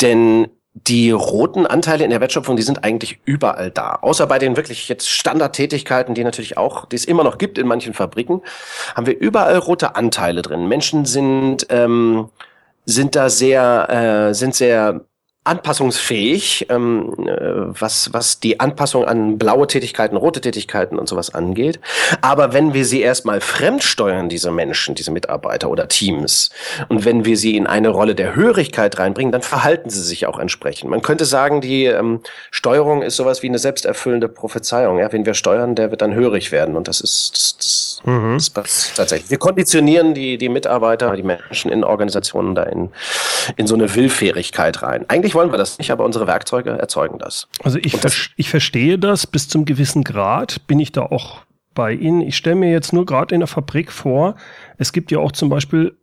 Denn 0.00 0.48
die 0.86 1.10
roten 1.10 1.66
Anteile 1.66 2.04
in 2.04 2.10
der 2.10 2.20
Wertschöpfung, 2.20 2.56
die 2.56 2.62
sind 2.62 2.84
eigentlich 2.84 3.18
überall 3.24 3.70
da. 3.70 3.98
Außer 4.00 4.26
bei 4.26 4.38
den 4.38 4.56
wirklich 4.56 4.88
jetzt 4.88 5.08
Standardtätigkeiten, 5.08 6.14
die 6.14 6.24
natürlich 6.24 6.56
auch, 6.56 6.86
die 6.86 6.96
es 6.96 7.04
immer 7.04 7.24
noch 7.24 7.38
gibt 7.38 7.58
in 7.58 7.66
manchen 7.66 7.94
Fabriken, 7.94 8.42
haben 8.94 9.06
wir 9.06 9.18
überall 9.18 9.58
rote 9.58 9.96
Anteile 9.96 10.42
drin. 10.42 10.68
Menschen 10.68 11.04
sind, 11.04 11.66
ähm, 11.70 12.28
sind 12.84 13.16
da 13.16 13.28
sehr, 13.28 14.28
äh, 14.30 14.34
sind 14.34 14.54
sehr 14.54 15.04
anpassungsfähig, 15.48 16.66
ähm, 16.70 17.14
äh, 17.26 17.80
was, 17.80 18.12
was 18.12 18.40
die 18.40 18.60
Anpassung 18.60 19.04
an 19.04 19.38
blaue 19.38 19.66
Tätigkeiten, 19.66 20.16
rote 20.16 20.40
Tätigkeiten 20.40 20.98
und 20.98 21.08
sowas 21.08 21.34
angeht. 21.34 21.80
Aber 22.20 22.52
wenn 22.52 22.74
wir 22.74 22.84
sie 22.84 23.00
erstmal 23.00 23.40
fremdsteuern, 23.40 24.28
diese 24.28 24.50
Menschen, 24.50 24.94
diese 24.94 25.10
Mitarbeiter 25.10 25.70
oder 25.70 25.88
Teams, 25.88 26.50
und 26.88 27.04
wenn 27.04 27.24
wir 27.24 27.36
sie 27.36 27.56
in 27.56 27.66
eine 27.66 27.88
Rolle 27.88 28.14
der 28.14 28.36
Hörigkeit 28.36 28.98
reinbringen, 28.98 29.32
dann 29.32 29.42
verhalten 29.42 29.90
sie 29.90 30.02
sich 30.02 30.26
auch 30.26 30.38
entsprechend. 30.38 30.90
Man 30.90 31.02
könnte 31.02 31.24
sagen, 31.24 31.60
die 31.60 31.86
ähm, 31.86 32.20
Steuerung 32.50 33.02
ist 33.02 33.16
sowas 33.16 33.42
wie 33.42 33.48
eine 33.48 33.58
selbsterfüllende 33.58 34.28
Prophezeiung. 34.28 34.98
Ja? 34.98 35.10
Wen 35.12 35.26
wir 35.26 35.34
steuern, 35.34 35.74
der 35.74 35.90
wird 35.90 36.02
dann 36.02 36.14
hörig 36.14 36.52
werden. 36.52 36.76
Und 36.76 36.88
das 36.88 37.00
ist, 37.00 37.32
das, 37.32 37.56
das, 37.56 37.87
mhm. 38.04 38.34
das 38.34 38.50
passt 38.50 38.96
tatsächlich. 38.96 39.30
Wir 39.30 39.38
konditionieren 39.38 40.14
die, 40.14 40.38
die 40.38 40.48
Mitarbeiter, 40.48 41.14
die 41.16 41.22
Menschen 41.22 41.70
in 41.70 41.84
Organisationen 41.84 42.54
da 42.54 42.64
in, 42.64 42.90
in 43.56 43.66
so 43.66 43.74
eine 43.74 43.94
Willfährigkeit 43.94 44.82
rein. 44.82 45.04
Eigentlich 45.08 45.34
wollen 45.34 45.50
wir 45.50 45.58
das 45.58 45.78
nicht, 45.78 45.90
aber 45.90 46.04
unsere 46.04 46.26
Werkzeuge 46.26 46.70
erzeugen 46.70 47.18
das. 47.18 47.48
Also 47.62 47.78
ich, 47.78 47.98
das, 48.00 48.30
ich 48.36 48.50
verstehe 48.50 48.98
das 48.98 49.26
bis 49.26 49.48
zum 49.48 49.64
gewissen 49.64 50.04
Grad, 50.04 50.66
bin 50.66 50.80
ich 50.80 50.92
da 50.92 51.02
auch 51.02 51.42
bei 51.74 51.92
Ihnen. 51.92 52.22
Ich 52.22 52.36
stelle 52.36 52.56
mir 52.56 52.70
jetzt 52.70 52.92
nur 52.92 53.06
gerade 53.06 53.34
in 53.34 53.40
der 53.40 53.46
Fabrik 53.46 53.92
vor, 53.92 54.34
es 54.78 54.92
gibt 54.92 55.10
ja 55.10 55.18
auch 55.18 55.32
zum 55.32 55.48
Beispiel 55.48 55.96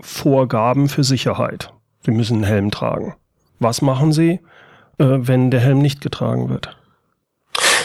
Vorgaben 0.00 0.88
für 0.88 1.04
Sicherheit. 1.04 1.72
Sie 2.02 2.10
müssen 2.10 2.36
einen 2.36 2.44
Helm 2.44 2.70
tragen. 2.70 3.14
Was 3.58 3.82
machen 3.82 4.12
Sie, 4.12 4.40
äh, 4.98 5.04
wenn 5.06 5.50
der 5.50 5.60
Helm 5.60 5.78
nicht 5.78 6.00
getragen 6.00 6.48
wird? 6.48 6.76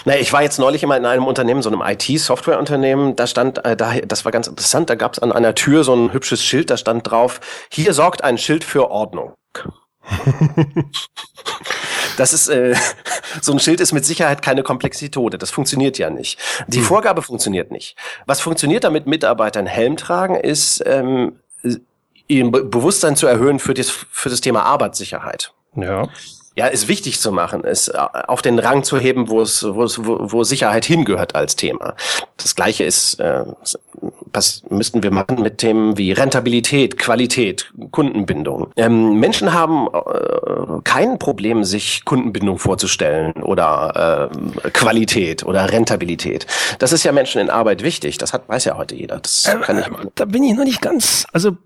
Naja, 0.06 0.22
ich 0.22 0.32
war 0.32 0.44
jetzt 0.44 0.60
neulich 0.60 0.84
immer 0.84 0.96
in 0.96 1.06
einem 1.06 1.26
Unternehmen, 1.26 1.64
so 1.64 1.70
einem 1.70 1.82
IT-Software-Unternehmen, 1.82 3.16
da 3.16 3.26
stand, 3.26 3.66
äh, 3.66 3.76
da, 3.76 3.96
das 4.06 4.24
war 4.24 4.32
ganz 4.32 4.48
interessant, 4.48 4.90
da 4.90 4.96
gab 4.96 5.14
es 5.14 5.20
an 5.20 5.32
einer 5.32 5.56
Tür 5.56 5.84
so 5.84 5.96
ein 5.96 6.14
hübsches 6.14 6.44
Schild, 6.44 6.70
da 6.70 6.78
stand 6.78 7.10
drauf, 7.10 7.42
hier 7.70 7.94
sorgt 7.94 8.24
ein 8.24 8.38
Schild 8.38 8.64
für 8.64 8.90
Ordnung. 8.90 9.34
Das 12.18 12.32
ist 12.32 12.48
äh, 12.48 12.74
so 13.42 13.52
ein 13.52 13.60
Schild 13.60 13.82
ist 13.82 13.92
mit 13.92 14.06
Sicherheit 14.06 14.42
keine 14.42 14.64
Komplexitode. 14.64 15.38
Das 15.38 15.52
funktioniert 15.52 15.98
ja 15.98 16.10
nicht. 16.10 16.40
Die 16.68 16.78
hm. 16.78 16.86
Vorgabe 16.86 17.22
funktioniert 17.22 17.72
nicht. 17.72 17.98
Was 18.26 18.40
funktioniert, 18.40 18.86
damit 18.86 19.06
Mitarbeiter 19.06 19.60
einen 19.60 19.68
Helm 19.68 19.98
tragen, 19.98 20.36
ist 20.36 20.82
ähm, 20.86 21.42
ihr 22.28 22.50
Bewusstsein 22.50 23.18
zu 23.18 23.28
erhöhen 23.28 23.60
für 23.60 23.74
das 23.74 23.90
für 23.90 24.30
das 24.30 24.40
Thema 24.40 24.64
Arbeitssicherheit. 24.64 25.54
Ja 25.76 26.08
ja, 26.56 26.68
ist 26.68 26.88
wichtig 26.88 27.20
zu 27.20 27.32
machen, 27.32 27.64
ist 27.64 27.90
äh, 27.90 27.98
auf 28.28 28.42
den 28.42 28.60
Rang 28.60 28.84
zu 28.84 28.98
heben, 28.98 29.30
wo 29.30 29.42
es, 29.42 29.64
wo 29.64 29.84
es, 29.84 30.00
wo 30.04 30.44
Sicherheit 30.44 30.86
hingehört 30.86 31.36
als 31.36 31.56
Thema. 31.56 31.96
Das 32.38 32.56
Gleiche 32.56 32.86
ist, 32.86 33.20
äh, 33.20 33.44
was 34.34 34.64
müssten 34.70 35.04
wir 35.04 35.12
machen 35.12 35.42
mit 35.42 35.58
Themen 35.58 35.98
wie 35.98 36.12
Rentabilität, 36.12 36.98
Qualität, 36.98 37.72
Kundenbindung. 37.92 38.72
Ähm, 38.78 39.20
Menschen 39.20 39.54
haben 39.54 39.88
äh, 39.88 40.82
kein 40.84 41.20
Problem, 41.20 41.64
sich 41.64 42.06
Kundenbindung 42.06 42.58
vorzustellen 42.58 43.34
oder 43.44 44.30
äh, 44.64 44.70
Qualität 44.72 45.46
oder 45.46 45.72
Rentabilität. 45.72 46.48
Das 46.80 46.94
ist 46.94 47.04
ja 47.04 47.12
Menschen 47.12 47.42
in 47.42 47.50
Arbeit 47.50 47.84
wichtig. 47.84 48.18
Das 48.18 48.34
hat, 48.34 48.48
weiß 48.48 48.66
ja 48.66 48.78
heute 48.78 48.96
jeder. 48.96 49.20
Das 49.20 49.46
äh, 49.46 49.58
kann 49.58 49.80
ich, 49.80 49.86
da 50.16 50.26
bin 50.26 50.44
ich 50.44 50.54
noch 50.54 50.64
nicht 50.64 50.82
ganz, 50.82 51.28
also 51.34 51.58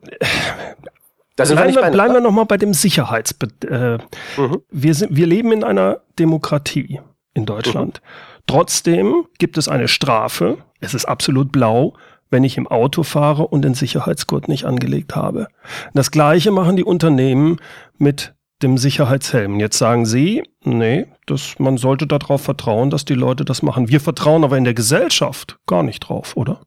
das 1.39 1.51
bleiben 1.51 1.75
wir, 1.75 1.91
bleiben 1.91 2.13
wir 2.13 2.22
nochmal 2.22 2.46
bei 2.46 2.58
dem 2.58 2.74
Sicherheits... 2.74 3.36
Äh, 3.69 3.98
mhm. 4.38 4.62
wir, 4.69 4.93
sind, 4.93 5.15
wir 5.15 5.27
leben 5.27 5.51
in 5.51 5.63
einer 5.63 6.01
Demokratie 6.17 7.00
in 7.34 7.46
Deutschland. 7.46 8.01
Mhm. 8.01 8.41
Trotzdem 8.48 9.25
gibt 9.38 9.58
es 9.58 9.67
eine 9.67 9.88
Strafe, 9.88 10.58
es 10.79 10.93
ist 10.93 11.05
absolut 11.05 11.51
blau, 11.51 11.93
wenn 12.31 12.43
ich 12.43 12.58
im 12.58 12.67
Auto 12.67 13.03
fahre 13.03 13.48
und 13.48 13.63
den 13.63 13.74
Sicherheitsgurt 13.74 14.48
nicht 14.48 14.65
angelegt 14.65 15.15
habe. 15.15 15.48
Das 15.93 16.12
gleiche 16.12 16.51
machen 16.51 16.75
die 16.75 16.84
Unternehmen 16.84 17.58
mit 17.98 18.34
dem 18.62 18.77
Sicherheitshelm. 18.77 19.60
Jetzt 19.60 19.77
sagen 19.77 20.05
Sie, 20.05 20.43
nee, 20.63 21.08
das, 21.25 21.58
man 21.60 21.77
sollte 21.77 22.08
darauf 22.08 22.41
vertrauen, 22.41 22.89
dass 22.89 23.05
die 23.05 23.13
Leute 23.13 23.46
das 23.46 23.62
machen. 23.62 23.88
Wir 23.88 24.01
vertrauen 24.01 24.43
aber 24.43 24.58
in 24.58 24.63
der 24.63 24.74
Gesellschaft 24.74 25.58
gar 25.65 25.84
nicht 25.84 26.01
drauf, 26.01 26.36
oder? 26.36 26.62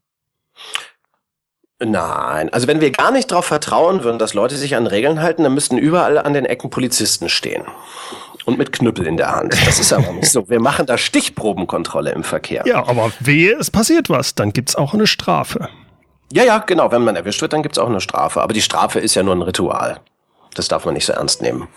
Nein, 1.85 2.49
also 2.53 2.69
wenn 2.69 2.81
wir 2.81 2.91
gar 2.91 3.11
nicht 3.11 3.31
darauf 3.31 3.47
vertrauen 3.47 4.05
würden, 4.05 4.19
dass 4.19 4.35
Leute 4.35 4.57
sich 4.57 4.77
an 4.77 4.87
Regeln 4.87 5.21
halten, 5.21 5.43
dann 5.43 5.55
müssten 5.55 5.79
überall 5.79 6.19
an 6.19 6.33
den 6.33 6.45
Ecken 6.45 6.71
Polizisten 6.71 7.29
stehen. 7.29 7.65
Und 8.45 8.59
mit 8.59 8.73
Knüppel 8.73 9.07
in 9.07 9.17
der 9.17 9.37
Hand. 9.37 9.57
Das 9.67 9.79
ist 9.79 9.93
aber 9.93 10.13
nicht 10.13 10.31
so. 10.31 10.49
Wir 10.49 10.59
machen 10.59 10.87
da 10.87 10.99
Stichprobenkontrolle 10.99 12.11
im 12.11 12.25
Verkehr. 12.25 12.65
Ja, 12.67 12.89
aber 12.89 13.13
wehe, 13.21 13.55
es 13.55 13.71
passiert 13.71 14.11
was, 14.11 14.35
dann 14.35 14.53
gibt's 14.53 14.75
auch 14.75 14.95
eine 14.95 15.07
Strafe. 15.07 15.69
Ja, 16.33 16.43
ja, 16.45 16.59
genau. 16.59 16.91
Wenn 16.91 17.03
man 17.03 17.15
erwischt 17.15 17.41
wird, 17.41 17.53
dann 17.53 17.63
gibt's 17.63 17.79
auch 17.79 17.89
eine 17.89 18.01
Strafe. 18.01 18.43
Aber 18.43 18.53
die 18.53 18.63
Strafe 18.63 18.99
ist 18.99 19.15
ja 19.15 19.23
nur 19.23 19.35
ein 19.35 19.43
Ritual. 19.43 20.01
Das 20.55 20.67
darf 20.67 20.85
man 20.85 20.95
nicht 20.95 21.07
so 21.07 21.13
ernst 21.13 21.41
nehmen. 21.41 21.69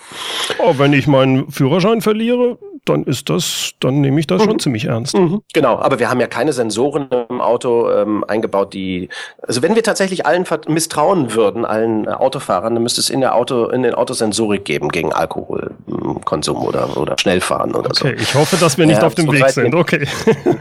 Oh, 0.58 0.74
wenn 0.78 0.94
ich 0.94 1.06
meinen 1.08 1.52
Führerschein 1.52 2.02
verliere, 2.02 2.58
dann 2.86 3.04
ist 3.04 3.30
das, 3.30 3.72
dann 3.80 4.02
nehme 4.02 4.20
ich 4.20 4.28
das 4.28 4.42
mhm. 4.42 4.46
schon 4.46 4.60
ziemlich 4.60 4.86
ernst. 4.86 5.16
Mhm. 5.16 5.42
Genau, 5.54 5.80
aber 5.80 6.00
wir 6.00 6.10
haben 6.10 6.20
ja 6.20 6.28
keine 6.28 6.54
Sensoren 6.54 7.08
im 7.30 7.42
Auto 7.42 7.92
ähm, 7.92 8.24
eingebaut, 8.28 8.74
die, 8.74 9.10
also 9.42 9.62
wenn 9.62 9.76
wir 9.76 9.84
tatsächlich 9.84 10.26
allen 10.26 10.46
misstrauen 10.68 11.34
würden, 11.34 11.66
allen 11.66 12.08
Autofahrern, 12.08 12.76
dann 12.76 12.84
müsste 12.84 13.02
es 13.02 13.10
in 13.10 13.22
der 13.22 13.36
Auto, 13.36 13.68
in 13.68 13.84
den 13.84 13.94
Autos 13.94 14.20
Sensorik 14.20 14.66
geben 14.66 14.90
gegen 14.90 15.12
Alkoholkonsum 15.14 16.64
oder, 16.64 16.96
oder 16.98 17.18
Schnellfahren 17.18 17.74
oder 17.74 17.90
okay, 17.90 18.00
so. 18.00 18.08
Okay, 18.08 18.18
ich 18.20 18.36
hoffe, 18.36 18.58
dass 18.58 18.78
wir 18.78 18.86
nicht 18.86 19.02
ja, 19.02 19.08
auf 19.08 19.16
dem 19.16 19.32
Weg 19.32 19.50
sind. 19.50 19.74
Okay. 19.74 20.08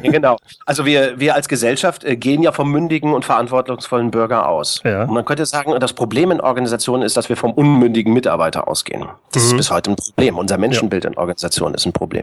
genau. 0.03 0.37
Also 0.67 0.85
wir, 0.85 1.21
wir 1.21 1.35
als 1.35 1.49
Gesellschaft 1.49 2.05
äh, 2.05 2.17
gehen 2.17 2.43
ja 2.43 2.53
vom 2.53 2.71
mündigen 2.71 3.13
und 3.13 3.25
verantwortungsvollen 3.25 4.11
Bürger 4.11 4.49
aus. 4.49 4.81
Ja. 4.85 5.05
Und 5.05 5.15
man 5.15 5.25
könnte 5.25 5.47
sagen, 5.47 5.75
das 5.79 5.93
Problem 5.93 6.31
in 6.31 6.41
Organisationen 6.41 7.03
ist, 7.03 7.17
dass 7.17 7.29
wir 7.29 7.37
vom 7.37 7.53
unmündigen 7.53 8.13
Mitarbeiter 8.13 8.69
ausgehen. 8.69 9.05
Das 9.33 9.43
mhm. 9.43 9.49
ist 9.51 9.57
bis 9.57 9.71
heute 9.71 9.91
ein 9.93 9.97
Problem. 9.97 10.39
Unser 10.39 10.59
Menschenbild 10.59 11.05
ja. 11.05 11.11
in 11.11 11.17
Organisationen 11.17 11.75
ist 11.75 11.87
ein 11.87 11.93
Problem. 11.93 12.14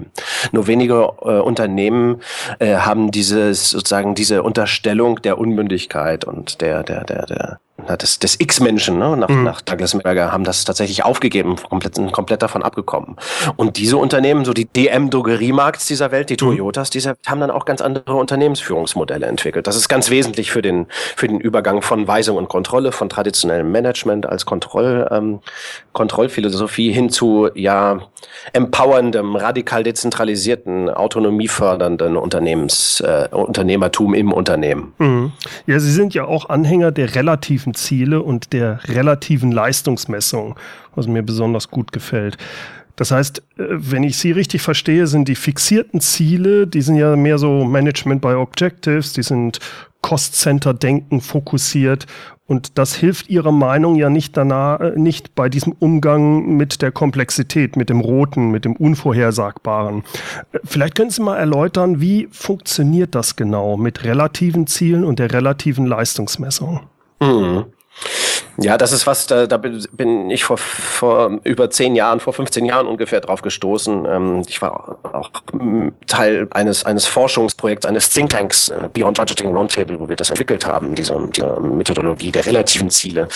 Nur 0.51 0.67
wenige 0.67 1.13
äh, 1.21 1.39
Unternehmen 1.39 2.21
äh, 2.60 2.75
haben 2.75 3.12
dieses 3.12 3.71
sozusagen 3.71 4.15
diese 4.15 4.43
Unterstellung 4.43 5.21
der 5.21 5.38
Unmündigkeit 5.38 6.25
und 6.25 6.62
der 6.62 6.83
der 6.83 7.03
der 7.03 7.25
der 7.25 7.60
des, 7.88 8.19
des 8.19 8.39
X-Menschen, 8.39 8.97
ne? 8.97 9.15
nach, 9.17 9.29
mhm. 9.29 9.43
nach 9.43 9.61
Douglas 9.61 9.97
Berger, 9.97 10.31
haben 10.31 10.43
das 10.43 10.65
tatsächlich 10.65 11.03
aufgegeben, 11.03 11.55
komplett, 11.69 12.00
komplett 12.11 12.41
davon 12.41 12.63
abgekommen. 12.63 13.15
Und 13.55 13.77
diese 13.77 13.97
Unternehmen, 13.97 14.45
so 14.45 14.53
die 14.53 14.65
DM-Drogeriemarkts 14.65 15.85
dieser 15.85 16.11
Welt, 16.11 16.29
die 16.29 16.33
mhm. 16.33 16.55
Toyotas 16.55 16.89
dieser 16.89 17.15
haben 17.27 17.39
dann 17.39 17.51
auch 17.51 17.65
ganz 17.65 17.81
andere 17.81 18.15
Unternehmensführungsmodelle 18.15 19.25
entwickelt. 19.25 19.67
Das 19.67 19.75
ist 19.75 19.89
ganz 19.89 20.09
wesentlich 20.09 20.51
für 20.51 20.61
den, 20.61 20.88
für 21.15 21.27
den 21.27 21.39
Übergang 21.39 21.81
von 21.81 22.07
Weisung 22.07 22.38
und 22.38 22.50
Kontrolle, 22.50 22.91
von 22.91 23.09
traditionellem 23.09 23.71
Management 23.71 24.25
als 24.25 24.45
Kontroll, 24.45 25.07
ähm, 25.11 25.39
Kontrollphilosophie 25.93 26.91
hin 26.91 27.09
zu, 27.09 27.50
ja, 27.55 28.00
empowerndem, 28.53 29.35
radikal 29.35 29.83
dezentralisierten, 29.83 30.89
autonomiefördernden 30.89 32.17
Unternehmens, 32.17 33.01
äh, 33.01 33.27
Unternehmertum 33.31 34.13
im 34.13 34.33
Unternehmen. 34.33 34.93
Mhm. 34.97 35.31
Ja, 35.67 35.79
Sie 35.79 35.91
sind 35.91 36.13
ja 36.13 36.25
auch 36.25 36.50
Anhänger 36.50 36.91
der 36.91 37.15
relativen 37.15 37.71
relativen 37.72 37.74
Ziele 37.74 38.22
und 38.22 38.54
der 38.54 38.80
relativen 38.88 39.51
Leistungsmessung, 39.51 40.56
was 40.96 41.08
mir 41.08 41.24
besonders 41.24 41.70
gut 41.70 41.92
gefällt. 41.92 42.38
Das 42.96 43.12
heißt, 43.12 43.40
äh, 43.40 43.63
wenn 43.70 44.04
ich 44.04 44.18
Sie 44.18 44.32
richtig 44.32 44.62
verstehe, 44.62 45.08
sind 45.08 45.28
die 45.28 45.36
fixierten 45.36 46.01
Ziele, 46.01 46.68
die 46.68 46.82
sind 46.82 46.98
ja 46.98 47.16
mehr 47.16 47.38
so 47.38 47.63
Management 47.63 48.22
by 48.22 48.36
Objectives, 48.36 49.13
die 49.13 49.24
sind 49.24 49.60
Cost-Center-Denken 50.01 51.22
fokussiert 51.22 52.08
und 52.48 52.78
das 52.78 52.96
hilft 52.96 53.30
Ihrer 53.30 53.51
Meinung 53.51 53.96
ja 53.96 54.10
nicht 54.10 54.36
danach, 54.36 54.82
äh, 54.82 54.92
nicht 54.98 55.36
bei 55.36 55.48
diesem 55.48 55.74
Umgang 55.80 56.58
mit 56.58 56.82
der 56.82 56.92
Komplexität, 56.92 57.78
mit 57.78 57.90
dem 57.90 58.01
Roten, 58.01 58.51
mit 58.51 58.66
dem 58.66 58.75
Unvorhersagbaren. 58.75 60.04
Äh, 60.51 60.60
vielleicht 60.66 60.96
können 60.96 61.12
Sie 61.12 61.24
mal 61.24 61.38
erläutern, 61.38 62.01
wie 62.01 62.28
funktioniert 62.32 63.16
das 63.16 63.36
genau 63.36 63.78
mit 63.78 64.04
relativen 64.04 64.68
Zielen 64.68 65.06
und 65.06 65.20
der 65.20 65.32
relativen 65.32 65.86
Leistungsmessung? 65.86 66.82
Mhm. 67.22 67.66
Ja, 68.58 68.78
das 68.78 68.92
ist 68.92 69.08
was, 69.08 69.28
da, 69.28 69.48
da 69.48 69.58
bin 69.58 70.30
ich 70.30 70.44
vor, 70.44 70.58
vor 70.58 71.40
über 71.44 71.70
zehn 71.70 71.96
Jahren, 71.96 72.20
vor 72.20 72.34
15 72.34 72.66
Jahren 72.66 72.86
ungefähr 72.86 73.22
drauf 73.22 73.42
gestoßen. 73.42 74.06
Ähm, 74.06 74.42
ich 74.48 74.62
war 74.62 74.98
auch 75.04 75.30
Teil 76.06 76.48
eines, 76.51 76.86
eines 76.86 77.06
Forschungsprojekts, 77.06 77.86
eines 77.86 78.10
Thinktanks, 78.10 78.70
äh, 78.70 78.90
Beyond 78.92 79.18
Budgeting 79.18 79.56
Roundtable, 79.56 80.00
wo 80.00 80.10
wir 80.10 80.16
das 80.16 80.30
entwickelt 80.30 80.66
haben, 80.66 80.96
diese, 80.96 81.18
diese 81.34 81.60
Methodologie 81.60 82.32
der 82.32 82.46
relativen 82.46 82.90
Ziele. 82.90 83.30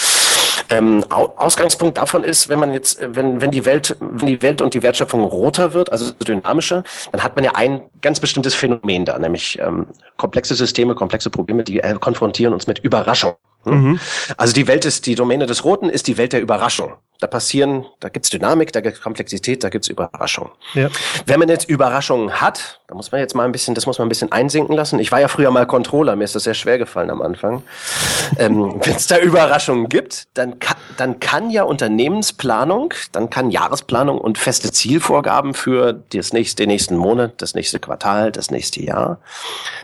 Ähm, 0.69 1.03
Ausgangspunkt 1.09 1.97
davon 1.97 2.23
ist, 2.23 2.49
wenn 2.49 2.59
man 2.59 2.73
jetzt, 2.73 2.99
wenn, 3.01 3.39
wenn 3.41 3.51
die 3.51 3.65
Welt, 3.65 3.95
wenn 3.99 4.27
die 4.27 4.41
Welt 4.41 4.61
und 4.61 4.73
die 4.73 4.83
Wertschöpfung 4.83 5.23
roter 5.23 5.73
wird, 5.73 5.91
also 5.91 6.11
dynamischer, 6.11 6.83
dann 7.11 7.23
hat 7.23 7.35
man 7.35 7.45
ja 7.45 7.51
ein 7.55 7.81
ganz 8.01 8.19
bestimmtes 8.19 8.53
Phänomen 8.53 9.05
da, 9.05 9.17
nämlich 9.17 9.59
ähm, 9.59 9.87
komplexe 10.17 10.55
Systeme, 10.55 10.93
komplexe 10.93 11.29
Probleme, 11.29 11.63
die 11.63 11.79
äh, 11.79 11.95
konfrontieren 11.95 12.53
uns 12.53 12.67
mit 12.67 12.79
Überraschung. 12.79 13.35
Mhm. 13.73 13.99
Also 14.37 14.53
die 14.53 14.67
Welt 14.67 14.85
ist, 14.85 15.05
die 15.05 15.15
Domäne 15.15 15.45
des 15.45 15.63
Roten 15.63 15.89
ist 15.89 16.07
die 16.07 16.17
Welt 16.17 16.33
der 16.33 16.41
Überraschung. 16.41 16.93
Da 17.19 17.27
passieren, 17.27 17.85
da 18.01 18.09
gibt's 18.09 18.29
Dynamik, 18.29 18.73
da 18.73 18.81
gibt's 18.81 18.99
Komplexität, 18.99 19.63
da 19.63 19.69
gibt's 19.69 19.87
Überraschung. 19.87 20.51
Ja. 20.73 20.89
Wenn 21.25 21.39
man 21.39 21.47
jetzt 21.47 21.69
Überraschungen 21.69 22.41
hat, 22.41 22.81
da 22.87 22.95
muss 22.95 23.13
man 23.13 23.21
jetzt 23.21 23.33
mal 23.33 23.45
ein 23.45 23.53
bisschen, 23.53 23.73
das 23.73 23.85
muss 23.85 23.97
man 23.99 24.07
ein 24.07 24.09
bisschen 24.09 24.33
einsinken 24.33 24.75
lassen. 24.75 24.99
Ich 24.99 25.13
war 25.13 25.21
ja 25.21 25.29
früher 25.29 25.49
mal 25.49 25.65
Controller, 25.65 26.17
mir 26.17 26.25
ist 26.25 26.35
das 26.35 26.43
sehr 26.43 26.53
schwer 26.53 26.77
gefallen 26.77 27.09
am 27.09 27.21
Anfang. 27.21 27.63
ähm, 28.37 28.81
Wenn 28.83 28.95
es 28.95 29.07
da 29.07 29.17
Überraschungen 29.17 29.87
gibt, 29.87 30.27
dann 30.33 30.59
kann, 30.59 30.75
dann 30.97 31.21
kann 31.21 31.49
ja 31.49 31.63
Unternehmensplanung, 31.63 32.93
dann 33.13 33.29
kann 33.29 33.49
Jahresplanung 33.49 34.17
und 34.17 34.37
feste 34.37 34.73
Zielvorgaben 34.73 35.53
für 35.53 35.93
das 35.93 36.33
nächste, 36.33 36.63
den 36.63 36.69
nächsten 36.69 36.97
Monat, 36.97 37.41
das 37.41 37.55
nächste 37.55 37.79
Quartal, 37.79 38.33
das 38.33 38.51
nächste 38.51 38.83
Jahr, 38.83 39.19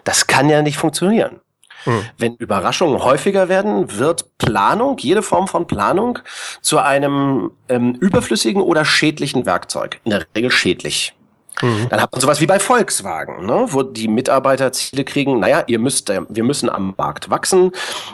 das 0.04 0.28
kann 0.28 0.50
ja 0.50 0.62
nicht 0.62 0.78
funktionieren. 0.78 1.40
Hm. 1.84 2.06
Wenn 2.18 2.36
Überraschungen 2.36 3.04
häufiger 3.04 3.50
werden, 3.50 3.98
wird 3.98 4.38
Planung, 4.38 4.98
jede 4.98 5.22
Form 5.22 5.48
von 5.48 5.68
Planung, 5.68 6.20
zu 6.62 6.80
einem 6.80 7.52
ähm, 7.70 7.96
überflüssigen 7.96 8.62
oder 8.62 8.86
schädlichen 8.86 9.46
Werkzeug. 9.46 10.00
In 10.04 10.12
der 10.12 10.26
Regel 10.36 10.52
schädlich. 10.52 11.14
Mhm. 11.62 11.90
Dann 11.90 12.02
hat 12.02 12.12
man 12.12 12.22
sowas 12.22 12.42
wie 12.42 12.46
bei 12.46 12.60
Volkswagen, 12.60 13.46
ne, 13.46 13.66
wo 13.68 13.84
die 13.84 14.08
Mitarbeiter 14.08 14.72
Ziele 14.72 15.04
kriegen, 15.04 15.40
naja, 15.40 15.64
ihr 15.68 15.80
müsst, 15.80 16.10
äh, 16.10 16.22
wir 16.30 16.44
müssen 16.44 16.70
am 16.70 16.94
Markt 16.98 17.30
wachsen, 17.30 17.72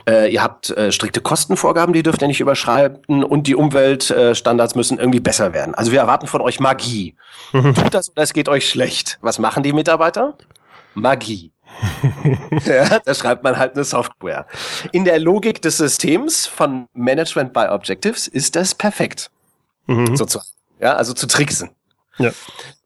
äh, 0.09 0.31
ihr 0.31 0.43
habt 0.43 0.71
äh, 0.71 0.91
strikte 0.91 1.21
Kostenvorgaben, 1.21 1.93
die 1.93 2.03
dürft 2.03 2.21
ihr 2.21 2.27
nicht 2.27 2.41
überschreiten 2.41 3.23
und 3.23 3.47
die 3.47 3.55
Umweltstandards 3.55 4.73
äh, 4.73 4.77
müssen 4.77 4.99
irgendwie 4.99 5.19
besser 5.19 5.53
werden. 5.53 5.75
Also 5.75 5.91
wir 5.91 5.99
erwarten 5.99 6.27
von 6.27 6.41
euch 6.41 6.59
Magie. 6.59 7.15
Mhm. 7.53 7.75
Tut 7.75 7.93
das 7.93 8.09
oder 8.09 8.23
es 8.23 8.33
geht 8.33 8.49
euch 8.49 8.67
schlecht. 8.67 9.17
Was 9.21 9.39
machen 9.39 9.63
die 9.63 9.73
Mitarbeiter? 9.73 10.37
Magie. 10.93 11.51
Ja, 12.65 12.99
da 12.99 13.13
schreibt 13.13 13.43
man 13.43 13.57
halt 13.57 13.75
eine 13.75 13.83
Software. 13.83 14.45
In 14.91 15.05
der 15.05 15.19
Logik 15.19 15.61
des 15.61 15.77
Systems 15.77 16.45
von 16.45 16.87
Management 16.93 17.53
by 17.53 17.67
Objectives 17.69 18.27
ist 18.27 18.55
das 18.55 18.75
perfekt. 18.75 19.29
Mhm. 19.87 20.15
Sozusagen. 20.15 20.47
Ja, 20.79 20.95
also 20.95 21.13
zu 21.13 21.27
tricksen. 21.27 21.69
Ja. 22.17 22.31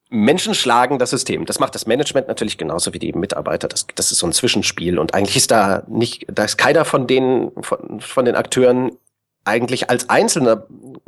Menschen 0.09 0.53
schlagen 0.53 0.99
das 0.99 1.09
System. 1.09 1.45
Das 1.45 1.59
macht 1.59 1.73
das 1.73 1.87
Management 1.87 2.27
natürlich 2.27 2.57
genauso 2.57 2.93
wie 2.93 2.99
die 2.99 3.13
Mitarbeiter. 3.13 3.69
Das, 3.69 3.87
das 3.95 4.11
ist 4.11 4.19
so 4.19 4.27
ein 4.27 4.33
Zwischenspiel. 4.33 4.99
Und 4.99 5.13
eigentlich 5.13 5.37
ist 5.37 5.51
da 5.51 5.83
nicht, 5.87 6.25
da 6.27 6.43
ist 6.43 6.57
keiner 6.57 6.83
von 6.83 7.07
denen, 7.07 7.51
von, 7.61 8.01
von 8.01 8.25
den 8.25 8.35
Akteuren 8.35 8.91
eigentlich 9.45 9.89
als 9.89 10.09
Einzelner 10.09 10.67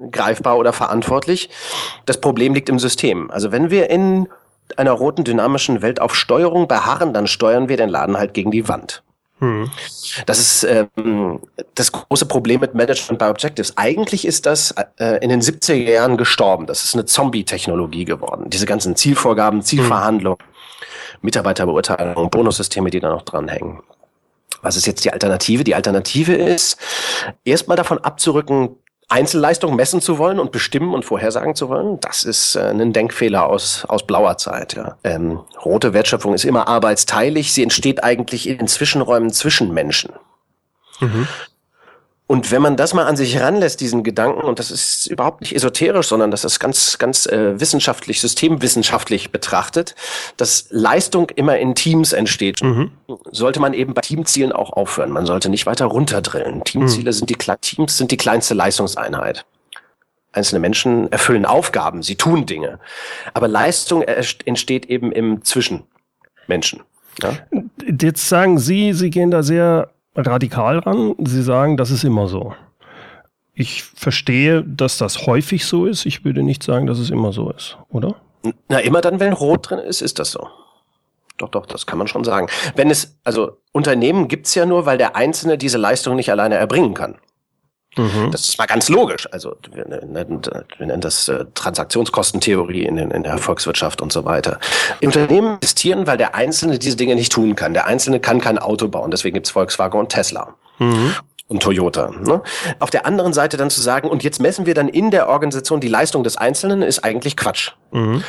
greifbar 0.09 0.57
oder 0.57 0.73
verantwortlich. 0.73 1.49
Das 2.05 2.19
Problem 2.19 2.53
liegt 2.53 2.69
im 2.69 2.79
System. 2.79 3.29
Also 3.29 3.51
wenn 3.51 3.69
wir 3.69 3.89
in 3.89 4.27
einer 4.77 4.91
roten 4.91 5.23
dynamischen 5.23 5.81
Welt 5.81 6.01
auf 6.01 6.15
Steuerung 6.15 6.67
beharren, 6.67 7.13
dann 7.13 7.27
steuern 7.27 7.69
wir 7.69 7.77
den 7.77 7.89
Laden 7.89 8.17
halt 8.17 8.33
gegen 8.33 8.51
die 8.51 8.67
Wand. 8.67 9.03
Hm. 9.39 9.69
Das 10.25 10.39
ist 10.39 10.63
ähm, 10.63 11.41
das 11.75 11.91
große 11.91 12.25
Problem 12.25 12.61
mit 12.61 12.75
Management 12.75 13.19
by 13.19 13.25
Objectives. 13.25 13.77
Eigentlich 13.77 14.25
ist 14.25 14.45
das 14.45 14.73
äh, 14.97 15.17
in 15.21 15.29
den 15.29 15.41
70er 15.41 15.73
Jahren 15.73 16.17
gestorben. 16.17 16.65
Das 16.65 16.83
ist 16.83 16.93
eine 16.93 17.05
Zombie-Technologie 17.05 18.05
geworden. 18.05 18.49
Diese 18.49 18.65
ganzen 18.65 18.95
Zielvorgaben, 18.95 19.61
Zielverhandlungen, 19.61 20.39
hm. 20.39 20.47
Mitarbeiterbeurteilung, 21.21 22.29
Bonussysteme, 22.29 22.89
die 22.89 22.99
da 22.99 23.09
noch 23.09 23.23
dranhängen. 23.23 23.81
Was 24.61 24.77
ist 24.77 24.87
jetzt 24.87 25.03
die 25.03 25.11
Alternative? 25.11 25.63
Die 25.63 25.75
Alternative 25.75 26.33
ist, 26.33 26.77
erstmal 27.43 27.75
davon 27.75 27.97
abzurücken, 27.97 28.77
Einzelleistung 29.09 29.75
messen 29.75 30.01
zu 30.01 30.17
wollen 30.17 30.39
und 30.39 30.51
bestimmen 30.51 30.93
und 30.93 31.05
vorhersagen 31.05 31.55
zu 31.55 31.69
wollen, 31.69 31.99
das 31.99 32.23
ist 32.23 32.55
äh, 32.55 32.69
ein 32.69 32.93
Denkfehler 32.93 33.47
aus, 33.47 33.85
aus 33.87 34.05
blauer 34.07 34.37
Zeit. 34.37 34.73
Ja. 34.75 34.97
Ähm, 35.03 35.41
rote 35.63 35.93
Wertschöpfung 35.93 36.33
ist 36.33 36.45
immer 36.45 36.67
arbeitsteilig. 36.67 37.53
Sie 37.53 37.63
entsteht 37.63 38.03
eigentlich 38.03 38.47
in 38.47 38.67
Zwischenräumen 38.67 39.31
zwischen 39.31 39.73
Menschen. 39.73 40.13
Mhm. 40.99 41.27
Und 42.33 42.49
wenn 42.49 42.63
man 42.63 42.75
das 42.75 42.95
mal 42.95 43.05
an 43.05 43.15
sich 43.15 43.39
ranlässt, 43.39 43.79
diesen 43.79 44.01
Gedanken, 44.01 44.41
und 44.41 44.57
das 44.57 44.71
ist 44.71 45.05
überhaupt 45.05 45.41
nicht 45.41 45.55
esoterisch, 45.55 46.07
sondern 46.07 46.31
das 46.31 46.43
ist 46.43 46.59
ganz, 46.59 46.97
ganz 46.97 47.27
äh, 47.27 47.59
wissenschaftlich, 47.59 48.19
systemwissenschaftlich 48.21 49.29
betrachtet, 49.31 49.93
dass 50.35 50.65
Leistung 50.71 51.29
immer 51.29 51.59
in 51.59 51.75
Teams 51.75 52.11
entsteht, 52.11 52.63
mhm. 52.63 52.89
sollte 53.31 53.59
man 53.59 53.75
eben 53.75 53.93
bei 53.93 54.01
Teamzielen 54.01 54.51
auch 54.51 54.73
aufhören. 54.73 55.11
Man 55.11 55.27
sollte 55.27 55.47
nicht 55.49 55.67
weiter 55.67 55.85
runterdrillen. 55.85 56.63
Teamziele 56.63 57.11
mhm. 57.11 57.13
sind 57.13 57.29
die 57.29 57.37
Teams 57.61 57.97
sind 57.97 58.09
die 58.09 58.17
kleinste 58.17 58.55
Leistungseinheit. 58.55 59.45
Einzelne 60.31 60.59
Menschen 60.59 61.11
erfüllen 61.11 61.45
Aufgaben, 61.45 62.01
sie 62.01 62.15
tun 62.15 62.47
Dinge. 62.47 62.79
Aber 63.35 63.47
Leistung 63.47 64.01
entsteht 64.01 64.87
eben 64.87 65.11
im 65.11 65.43
Zwischenmenschen. 65.43 66.81
Ja? 67.21 67.37
Jetzt 68.01 68.27
sagen 68.27 68.57
Sie, 68.57 68.93
Sie 68.93 69.11
gehen 69.11 69.29
da 69.29 69.43
sehr 69.43 69.92
radikal 70.15 70.79
ran. 70.79 71.15
Sie 71.19 71.41
sagen, 71.41 71.77
das 71.77 71.91
ist 71.91 72.03
immer 72.03 72.27
so. 72.27 72.53
Ich 73.53 73.83
verstehe, 73.83 74.63
dass 74.63 74.97
das 74.97 75.27
häufig 75.27 75.65
so 75.65 75.85
ist. 75.85 76.05
Ich 76.05 76.25
würde 76.25 76.43
nicht 76.43 76.63
sagen, 76.63 76.87
dass 76.87 76.99
es 76.99 77.09
immer 77.09 77.31
so 77.31 77.51
ist, 77.51 77.77
oder? 77.89 78.15
Na, 78.67 78.79
immer 78.79 79.01
dann, 79.01 79.19
wenn 79.19 79.33
Rot 79.33 79.69
drin 79.69 79.79
ist, 79.79 80.01
ist 80.01 80.19
das 80.19 80.31
so. 80.31 80.47
Doch, 81.37 81.49
doch, 81.49 81.65
das 81.65 81.85
kann 81.85 81.97
man 81.97 82.07
schon 82.07 82.23
sagen. 82.23 82.47
Wenn 82.75 82.89
es, 82.89 83.17
also 83.23 83.57
Unternehmen 83.71 84.27
gibt's 84.27 84.53
ja 84.55 84.65
nur, 84.65 84.85
weil 84.85 84.97
der 84.97 85.15
Einzelne 85.15 85.57
diese 85.57 85.77
Leistung 85.77 86.15
nicht 86.15 86.29
alleine 86.29 86.55
erbringen 86.55 86.93
kann. 86.93 87.15
Mhm. 87.95 88.31
Das 88.31 88.49
ist 88.49 88.57
mal 88.57 88.65
ganz 88.65 88.89
logisch. 88.89 89.27
Also 89.31 89.55
wir 89.71 89.85
nennen, 89.87 90.41
wir 90.77 90.85
nennen 90.85 91.01
das 91.01 91.27
äh, 91.27 91.45
Transaktionskostentheorie 91.53 92.83
in, 92.83 92.97
in, 92.97 93.23
der 93.23 93.37
Volkswirtschaft 93.37 94.01
und 94.01 94.11
so 94.11 94.25
weiter. 94.25 94.59
Unternehmen 95.01 95.55
investieren, 95.55 96.07
weil 96.07 96.17
der 96.17 96.35
Einzelne 96.35 96.79
diese 96.79 96.97
Dinge 96.97 97.15
nicht 97.15 97.31
tun 97.31 97.55
kann. 97.55 97.73
Der 97.73 97.85
Einzelne 97.85 98.19
kann 98.19 98.41
kein 98.41 98.57
Auto 98.57 98.87
bauen, 98.87 99.11
deswegen 99.11 99.35
gibt's 99.35 99.51
Volkswagen 99.51 99.99
und 99.99 100.09
Tesla. 100.09 100.55
Mhm 100.79 101.15
und 101.47 101.61
Toyota. 101.61 102.09
Ne? 102.09 102.41
Auf 102.79 102.89
der 102.89 103.05
anderen 103.05 103.33
Seite 103.33 103.57
dann 103.57 103.69
zu 103.69 103.81
sagen, 103.81 104.09
und 104.09 104.23
jetzt 104.23 104.39
messen 104.39 104.65
wir 104.65 104.73
dann 104.73 104.87
in 104.87 105.11
der 105.11 105.27
Organisation 105.27 105.81
die 105.81 105.87
Leistung 105.87 106.23
des 106.23 106.37
Einzelnen, 106.37 106.81
ist 106.81 107.03
eigentlich 107.03 107.35
Quatsch. 107.35 107.71
Mhm. 107.91 108.23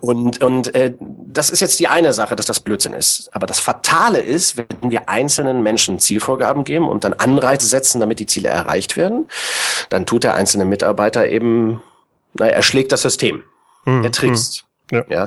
Und, 0.00 0.42
und 0.42 0.74
äh, 0.74 0.94
das 1.00 1.50
ist 1.50 1.60
jetzt 1.60 1.78
die 1.78 1.88
eine 1.88 2.12
Sache, 2.12 2.36
dass 2.36 2.46
das 2.46 2.60
Blödsinn 2.60 2.92
ist. 2.92 3.30
Aber 3.32 3.46
das 3.46 3.60
Fatale 3.60 4.18
ist, 4.18 4.56
wenn 4.56 4.90
wir 4.90 5.08
einzelnen 5.08 5.62
Menschen 5.62 5.98
Zielvorgaben 5.98 6.64
geben 6.64 6.88
und 6.88 7.04
dann 7.04 7.14
Anreize 7.14 7.66
setzen, 7.66 8.00
damit 8.00 8.18
die 8.18 8.26
Ziele 8.26 8.48
erreicht 8.48 8.96
werden, 8.96 9.28
dann 9.88 10.04
tut 10.04 10.24
der 10.24 10.34
einzelne 10.34 10.64
Mitarbeiter 10.64 11.28
eben, 11.28 11.82
naja, 12.34 12.52
er 12.52 12.62
schlägt 12.62 12.92
das 12.92 13.02
System. 13.02 13.42
Mhm. 13.84 14.04
Er 14.04 14.12
trickst. 14.12 14.65
Ja. 14.90 15.04
ja. 15.08 15.26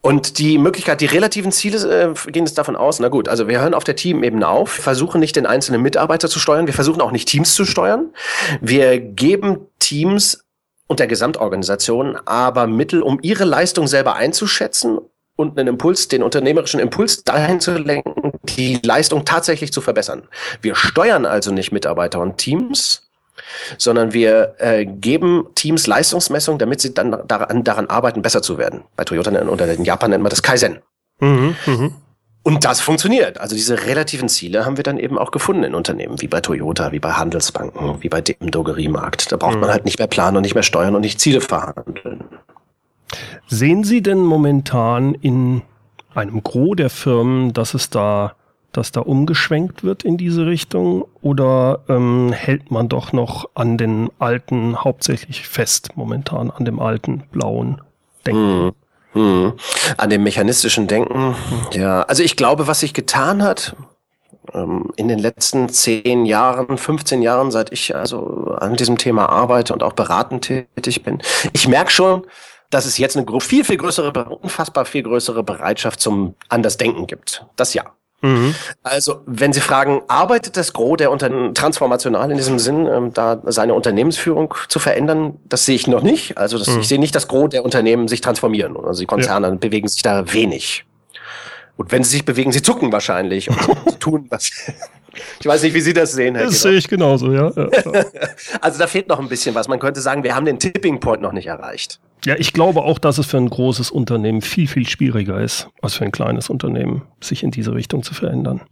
Und 0.00 0.38
die 0.38 0.58
Möglichkeit, 0.58 1.00
die 1.00 1.06
relativen 1.06 1.52
Ziele 1.52 2.14
äh, 2.14 2.30
gehen 2.30 2.44
es 2.44 2.54
davon 2.54 2.76
aus, 2.76 3.00
na 3.00 3.08
gut, 3.08 3.28
also 3.28 3.48
wir 3.48 3.60
hören 3.60 3.74
auf 3.74 3.84
der 3.84 3.96
Teamebene 3.96 4.48
auf, 4.48 4.70
versuchen 4.70 5.20
nicht 5.20 5.36
den 5.36 5.46
einzelnen 5.46 5.82
Mitarbeiter 5.82 6.28
zu 6.28 6.38
steuern, 6.38 6.66
wir 6.66 6.74
versuchen 6.74 7.00
auch 7.00 7.12
nicht 7.12 7.28
Teams 7.28 7.54
zu 7.54 7.64
steuern. 7.64 8.10
Wir 8.60 8.98
geben 8.98 9.66
Teams 9.78 10.44
und 10.86 11.00
der 11.00 11.06
Gesamtorganisation 11.06 12.16
aber 12.24 12.66
Mittel, 12.66 13.02
um 13.02 13.18
ihre 13.22 13.44
Leistung 13.44 13.86
selber 13.86 14.14
einzuschätzen 14.16 14.98
und 15.36 15.58
einen 15.58 15.68
Impuls, 15.68 16.08
den 16.08 16.22
unternehmerischen 16.22 16.80
Impuls 16.80 17.24
dahin 17.24 17.60
zu 17.60 17.76
lenken, 17.76 18.32
die 18.56 18.78
Leistung 18.82 19.24
tatsächlich 19.24 19.72
zu 19.72 19.80
verbessern. 19.80 20.28
Wir 20.62 20.74
steuern 20.76 21.26
also 21.26 21.50
nicht 21.52 21.72
Mitarbeiter 21.72 22.20
und 22.20 22.36
Teams, 22.38 23.03
sondern 23.78 24.12
wir 24.12 24.54
äh, 24.58 24.84
geben 24.84 25.46
Teams 25.54 25.86
Leistungsmessung, 25.86 26.58
damit 26.58 26.80
sie 26.80 26.94
dann 26.94 27.16
daran, 27.26 27.64
daran 27.64 27.86
arbeiten, 27.88 28.22
besser 28.22 28.42
zu 28.42 28.58
werden. 28.58 28.84
Bei 28.96 29.04
Toyota 29.04 29.30
oder 29.30 29.72
in 29.72 29.84
Japan 29.84 30.10
nennt 30.10 30.22
man 30.22 30.30
das 30.30 30.42
Kaizen. 30.42 30.80
Mhm, 31.20 31.56
mh. 31.66 31.90
Und 32.46 32.62
das 32.66 32.82
funktioniert. 32.82 33.40
Also 33.40 33.56
diese 33.56 33.86
relativen 33.86 34.28
Ziele 34.28 34.66
haben 34.66 34.76
wir 34.76 34.84
dann 34.84 34.98
eben 34.98 35.18
auch 35.18 35.30
gefunden 35.30 35.64
in 35.64 35.74
Unternehmen, 35.74 36.20
wie 36.20 36.28
bei 36.28 36.42
Toyota, 36.42 36.92
wie 36.92 36.98
bei 36.98 37.12
Handelsbanken, 37.12 38.02
wie 38.02 38.10
bei 38.10 38.20
dem 38.20 38.50
Drogeriemarkt. 38.50 39.32
Da 39.32 39.38
braucht 39.38 39.54
mhm. 39.54 39.62
man 39.62 39.70
halt 39.70 39.86
nicht 39.86 39.98
mehr 39.98 40.08
planen 40.08 40.36
und 40.36 40.42
nicht 40.42 40.54
mehr 40.54 40.62
steuern 40.62 40.94
und 40.94 41.00
nicht 41.00 41.20
Ziele 41.20 41.40
verhandeln. 41.40 42.24
Sehen 43.46 43.82
Sie 43.82 44.02
denn 44.02 44.18
momentan 44.18 45.14
in 45.14 45.62
einem 46.14 46.42
Gros 46.42 46.76
der 46.76 46.90
Firmen, 46.90 47.54
dass 47.54 47.72
es 47.72 47.88
da 47.88 48.34
dass 48.76 48.92
da 48.92 49.00
umgeschwenkt 49.00 49.84
wird 49.84 50.02
in 50.02 50.16
diese 50.16 50.46
Richtung 50.46 51.06
oder 51.22 51.80
ähm, 51.88 52.32
hält 52.32 52.70
man 52.70 52.88
doch 52.88 53.12
noch 53.12 53.48
an 53.54 53.78
den 53.78 54.10
alten 54.18 54.82
hauptsächlich 54.82 55.48
fest 55.48 55.90
momentan, 55.96 56.50
an 56.50 56.64
dem 56.64 56.80
alten 56.80 57.24
blauen 57.30 57.80
Denken? 58.26 58.66
Hm. 58.66 58.72
Hm. 59.12 59.52
An 59.96 60.10
dem 60.10 60.24
mechanistischen 60.24 60.88
Denken, 60.88 61.36
ja. 61.72 62.02
Also 62.02 62.24
ich 62.24 62.36
glaube, 62.36 62.66
was 62.66 62.80
sich 62.80 62.94
getan 62.94 63.44
hat, 63.44 63.76
ähm, 64.52 64.90
in 64.96 65.08
den 65.08 65.20
letzten 65.20 65.68
zehn 65.68 66.26
Jahren, 66.26 66.76
15 66.76 67.22
Jahren, 67.22 67.50
seit 67.50 67.72
ich 67.72 67.94
also 67.94 68.56
an 68.58 68.74
diesem 68.74 68.98
Thema 68.98 69.28
arbeite 69.28 69.72
und 69.72 69.82
auch 69.82 69.92
beratend 69.92 70.44
tätig 70.44 71.02
bin. 71.02 71.22
Ich 71.52 71.68
merke 71.68 71.90
schon, 71.90 72.26
dass 72.70 72.86
es 72.86 72.98
jetzt 72.98 73.16
eine 73.16 73.40
viel, 73.40 73.64
viel 73.64 73.76
größere, 73.76 74.12
unfassbar 74.36 74.84
viel 74.84 75.04
größere 75.04 75.44
Bereitschaft 75.44 76.00
zum 76.00 76.34
anders 76.48 76.76
Denken 76.76 77.06
gibt. 77.06 77.46
Das 77.56 77.72
ja. 77.74 77.84
Mhm. 78.24 78.54
Also, 78.82 79.20
wenn 79.26 79.52
Sie 79.52 79.60
fragen, 79.60 80.00
arbeitet 80.08 80.56
das 80.56 80.72
Gros 80.72 80.96
der 80.96 81.10
Unternehmen 81.10 81.54
transformational 81.54 82.30
in 82.30 82.38
diesem 82.38 82.58
Sinn, 82.58 82.86
ähm, 82.86 83.12
da 83.12 83.42
seine 83.44 83.74
Unternehmensführung 83.74 84.54
zu 84.68 84.78
verändern? 84.78 85.36
Das 85.44 85.66
sehe 85.66 85.74
ich 85.74 85.86
noch 85.86 86.02
nicht. 86.02 86.38
Also, 86.38 86.58
das, 86.58 86.68
mhm. 86.68 86.80
ich 86.80 86.88
sehe 86.88 86.98
nicht 86.98 87.14
das 87.14 87.28
Gros 87.28 87.50
der 87.50 87.66
Unternehmen 87.66 88.08
sich 88.08 88.22
transformieren. 88.22 88.78
Also, 88.78 89.00
die 89.00 89.06
Konzerne 89.06 89.48
ja. 89.48 89.54
bewegen 89.56 89.88
sich 89.88 90.00
da 90.00 90.32
wenig. 90.32 90.86
Und 91.76 91.92
wenn 91.92 92.02
sie 92.02 92.12
sich 92.12 92.24
bewegen, 92.24 92.50
sie 92.50 92.62
zucken 92.62 92.92
wahrscheinlich 92.92 93.50
und 93.50 93.58
tun 94.00 94.26
was. 94.30 94.50
Ich 95.40 95.46
weiß 95.46 95.62
nicht, 95.62 95.74
wie 95.74 95.80
Sie 95.80 95.92
das 95.92 96.12
sehen, 96.12 96.34
Herr 96.34 96.46
Das 96.46 96.62
sehe 96.62 96.74
ich 96.74 96.88
genauso, 96.88 97.32
ja. 97.32 97.50
ja. 97.54 97.68
also 98.60 98.78
da 98.78 98.86
fehlt 98.86 99.08
noch 99.08 99.20
ein 99.20 99.28
bisschen 99.28 99.54
was. 99.54 99.68
Man 99.68 99.78
könnte 99.78 100.00
sagen, 100.00 100.22
wir 100.22 100.34
haben 100.34 100.46
den 100.46 100.58
Tipping 100.58 101.00
Point 101.00 101.22
noch 101.22 101.32
nicht 101.32 101.46
erreicht. 101.46 102.00
Ja, 102.24 102.36
ich 102.38 102.54
glaube 102.54 102.82
auch, 102.82 102.98
dass 102.98 103.18
es 103.18 103.26
für 103.26 103.36
ein 103.36 103.50
großes 103.50 103.90
Unternehmen 103.90 104.40
viel, 104.40 104.66
viel 104.66 104.88
schwieriger 104.88 105.40
ist, 105.40 105.68
als 105.82 105.94
für 105.94 106.04
ein 106.04 106.12
kleines 106.12 106.48
Unternehmen, 106.48 107.02
sich 107.20 107.42
in 107.42 107.50
diese 107.50 107.74
Richtung 107.74 108.02
zu 108.02 108.14
verändern. 108.14 108.62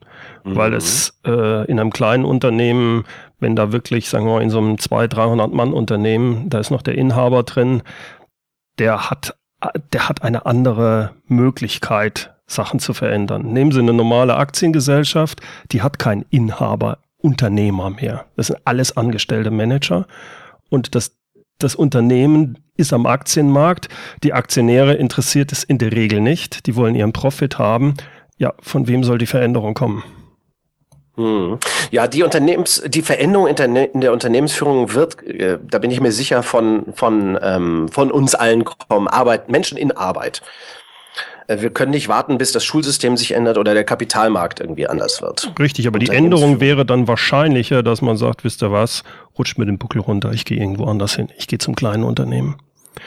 Mhm. 0.44 0.56
Weil 0.56 0.74
es 0.74 1.20
äh, 1.26 1.66
in 1.66 1.78
einem 1.78 1.90
kleinen 1.90 2.24
Unternehmen, 2.24 3.04
wenn 3.40 3.54
da 3.54 3.70
wirklich, 3.70 4.08
sagen 4.08 4.24
wir 4.24 4.34
mal, 4.34 4.42
in 4.42 4.50
so 4.50 4.58
einem 4.58 4.78
200, 4.78 5.16
300 5.16 5.52
Mann 5.52 5.74
Unternehmen, 5.74 6.48
da 6.48 6.60
ist 6.60 6.70
noch 6.70 6.82
der 6.82 6.94
Inhaber 6.94 7.42
drin, 7.42 7.82
der 8.78 9.10
hat, 9.10 9.36
der 9.92 10.08
hat 10.08 10.22
eine 10.22 10.46
andere 10.46 11.10
Möglichkeit, 11.26 12.34
Sachen 12.46 12.80
zu 12.80 12.92
verändern. 12.94 13.52
Nehmen 13.52 13.72
Sie 13.72 13.80
eine 13.80 13.92
normale 13.92 14.36
Aktiengesellschaft, 14.36 15.40
die 15.70 15.82
hat 15.82 15.98
keinen 15.98 16.24
Inhaber, 16.30 16.98
Unternehmer 17.18 17.90
mehr. 17.90 18.26
Das 18.36 18.48
sind 18.48 18.58
alles 18.64 18.96
angestellte 18.96 19.50
Manager. 19.50 20.06
Und 20.68 20.94
das, 20.94 21.16
das 21.58 21.74
Unternehmen 21.74 22.58
ist 22.76 22.92
am 22.92 23.06
Aktienmarkt. 23.06 23.88
Die 24.22 24.32
Aktionäre 24.32 24.94
interessiert 24.94 25.52
es 25.52 25.62
in 25.64 25.78
der 25.78 25.92
Regel 25.92 26.20
nicht. 26.20 26.66
Die 26.66 26.76
wollen 26.76 26.94
ihren 26.94 27.12
Profit 27.12 27.58
haben. 27.58 27.94
Ja, 28.38 28.54
von 28.60 28.88
wem 28.88 29.04
soll 29.04 29.18
die 29.18 29.26
Veränderung 29.26 29.74
kommen? 29.74 30.02
Hm. 31.16 31.58
Ja, 31.90 32.06
die 32.06 32.22
Unternehmens, 32.22 32.82
die 32.86 33.02
Veränderung 33.02 33.46
in 33.46 34.00
der 34.00 34.12
Unternehmensführung 34.12 34.94
wird, 34.94 35.22
äh, 35.22 35.58
da 35.62 35.78
bin 35.78 35.90
ich 35.90 36.00
mir 36.00 36.10
sicher, 36.10 36.42
von, 36.42 36.86
von, 36.94 37.38
ähm, 37.42 37.88
von 37.88 38.10
uns 38.10 38.34
allen 38.34 38.64
kommen. 38.64 39.08
Arbeit, 39.08 39.50
Menschen 39.50 39.76
in 39.76 39.92
Arbeit. 39.92 40.40
Äh, 41.46 41.60
wir 41.60 41.70
können 41.70 41.90
nicht 41.90 42.08
warten, 42.08 42.38
bis 42.38 42.52
das 42.52 42.64
Schulsystem 42.64 43.16
sich 43.16 43.32
ändert 43.32 43.58
oder 43.58 43.74
der 43.74 43.84
Kapitalmarkt 43.84 44.60
irgendwie 44.60 44.86
anders 44.86 45.22
wird. 45.22 45.52
Richtig, 45.58 45.86
aber 45.86 45.98
die 45.98 46.08
Änderung 46.08 46.60
wäre 46.60 46.84
dann 46.84 47.08
wahrscheinlicher, 47.08 47.82
dass 47.82 48.02
man 48.02 48.16
sagt, 48.16 48.44
wisst 48.44 48.62
ihr 48.62 48.72
was, 48.72 49.02
rutscht 49.38 49.58
mit 49.58 49.68
dem 49.68 49.78
Buckel 49.78 50.00
runter, 50.00 50.32
ich 50.32 50.44
gehe 50.44 50.58
irgendwo 50.58 50.84
anders 50.86 51.14
hin, 51.16 51.28
ich 51.36 51.46
gehe 51.46 51.58
zum 51.58 51.74
kleinen 51.74 52.04
Unternehmen. 52.04 52.56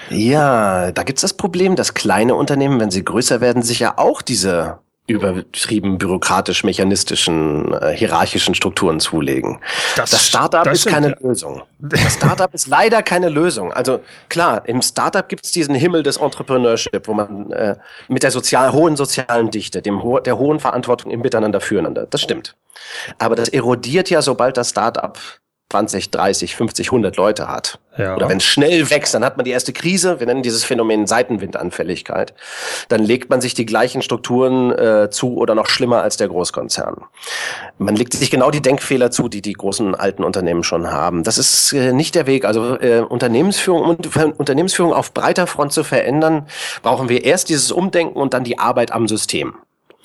Ja, 0.09 0.91
da 0.91 1.03
gibt's 1.03 1.21
das 1.21 1.33
Problem, 1.33 1.75
dass 1.75 1.93
kleine 1.93 2.35
Unternehmen, 2.35 2.79
wenn 2.79 2.91
sie 2.91 3.03
größer 3.03 3.39
werden, 3.39 3.61
sich 3.61 3.79
ja 3.79 3.97
auch 3.97 4.21
diese 4.21 4.79
übertrieben 5.07 5.97
bürokratisch-mechanistischen, 5.97 7.73
äh, 7.73 7.95
hierarchischen 7.95 8.55
Strukturen 8.55 8.99
zulegen. 8.99 9.59
Das, 9.95 10.09
das 10.09 10.27
Startup 10.27 10.63
das 10.63 10.79
ist 10.79 10.87
keine 10.87 11.15
Lösung. 11.21 11.61
Das 11.79 12.15
Startup 12.15 12.51
ist 12.53 12.67
leider 12.67 13.03
keine 13.03 13.29
Lösung. 13.29 13.71
Also 13.71 13.99
klar, 14.29 14.67
im 14.67 14.81
Startup 14.81 15.27
gibt 15.27 15.45
es 15.45 15.51
diesen 15.51 15.75
Himmel 15.75 16.01
des 16.01 16.17
Entrepreneurship, 16.17 17.07
wo 17.07 17.13
man 17.13 17.51
äh, 17.51 17.75
mit 18.07 18.23
der 18.23 18.31
sozial, 18.31 18.73
hohen 18.73 18.95
sozialen 18.95 19.51
Dichte, 19.51 19.81
dem 19.81 20.01
ho 20.01 20.19
der 20.19 20.39
hohen 20.39 20.59
Verantwortung 20.59 21.11
im 21.11 21.21
Miteinander 21.21 21.61
füreinander, 21.61 22.07
das 22.07 22.21
stimmt. 22.21 22.55
Aber 23.19 23.35
das 23.35 23.49
erodiert 23.49 24.09
ja, 24.09 24.21
sobald 24.21 24.57
das 24.57 24.71
Startup 24.71 25.19
20, 25.75 26.09
30, 26.09 26.55
50, 26.55 26.87
100 26.87 27.17
Leute 27.17 27.49
hat. 27.49 27.79
Ja. 27.97 28.15
Oder 28.15 28.29
wenn 28.29 28.37
es 28.37 28.45
schnell 28.45 28.89
wächst, 28.89 29.13
dann 29.13 29.25
hat 29.25 29.35
man 29.35 29.43
die 29.43 29.51
erste 29.51 29.73
Krise. 29.73 30.21
Wir 30.21 30.27
nennen 30.27 30.41
dieses 30.41 30.63
Phänomen 30.63 31.05
Seitenwindanfälligkeit. 31.05 32.33
Dann 32.87 33.03
legt 33.03 33.29
man 33.29 33.41
sich 33.41 33.55
die 33.55 33.65
gleichen 33.65 34.01
Strukturen 34.01 34.71
äh, 34.71 35.09
zu 35.09 35.35
oder 35.35 35.53
noch 35.53 35.67
schlimmer 35.67 36.01
als 36.01 36.15
der 36.15 36.29
Großkonzern. 36.29 37.03
Man 37.77 37.95
legt 37.97 38.13
sich 38.13 38.31
genau 38.31 38.51
die 38.51 38.61
Denkfehler 38.61 39.11
zu, 39.11 39.27
die 39.27 39.41
die 39.41 39.51
großen 39.51 39.95
alten 39.95 40.23
Unternehmen 40.23 40.63
schon 40.63 40.91
haben. 40.91 41.23
Das 41.23 41.37
ist 41.37 41.73
äh, 41.73 41.91
nicht 41.91 42.15
der 42.15 42.25
Weg. 42.25 42.45
Also 42.45 42.79
äh, 42.79 42.99
Unternehmensführung 42.99 43.83
und 43.83 44.15
Unternehmensführung 44.39 44.93
auf 44.93 45.13
breiter 45.13 45.45
Front 45.45 45.73
zu 45.73 45.83
verändern, 45.83 46.47
brauchen 46.83 47.09
wir 47.09 47.25
erst 47.25 47.49
dieses 47.49 47.73
Umdenken 47.73 48.17
und 48.17 48.33
dann 48.33 48.45
die 48.45 48.59
Arbeit 48.59 48.93
am 48.93 49.09
System. 49.09 49.55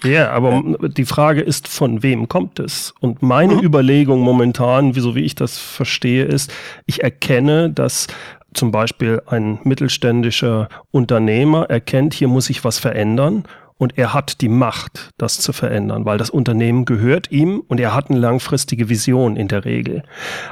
Ja, 0.05 0.31
aber 0.31 0.63
ja. 0.81 0.89
die 0.89 1.05
Frage 1.05 1.41
ist, 1.41 1.69
von 1.69 2.03
wem 2.03 2.29
kommt 2.29 2.59
es? 2.59 2.95
Und 3.01 3.23
meine 3.23 3.57
mhm. 3.57 3.63
Überlegung 3.63 4.21
momentan, 4.21 4.93
so 4.95 5.15
wie 5.15 5.25
ich 5.25 5.35
das 5.35 5.59
verstehe, 5.59 6.25
ist, 6.25 6.53
ich 6.87 7.03
erkenne, 7.03 7.71
dass 7.71 8.07
zum 8.55 8.73
Beispiel 8.73 9.23
ein 9.27 9.61
mittelständischer 9.63 10.69
Unternehmer 10.91 11.71
erkennt, 11.71 12.15
hier 12.15 12.29
muss 12.29 12.51
ich 12.51 12.65
was 12.65 12.79
verändern 12.79 13.45
und 13.81 13.97
er 13.97 14.12
hat 14.12 14.43
die 14.43 14.51
Macht, 14.51 15.09
das 15.16 15.40
zu 15.40 15.55
verändern, 15.55 16.05
weil 16.05 16.19
das 16.19 16.29
Unternehmen 16.29 16.85
gehört 16.85 17.33
ihm 17.33 17.62
und 17.66 17.81
er 17.81 17.95
hat 17.95 18.11
eine 18.11 18.19
langfristige 18.19 18.90
Vision 18.90 19.37
in 19.37 19.49
der 19.49 19.64
Regel. 19.64 20.03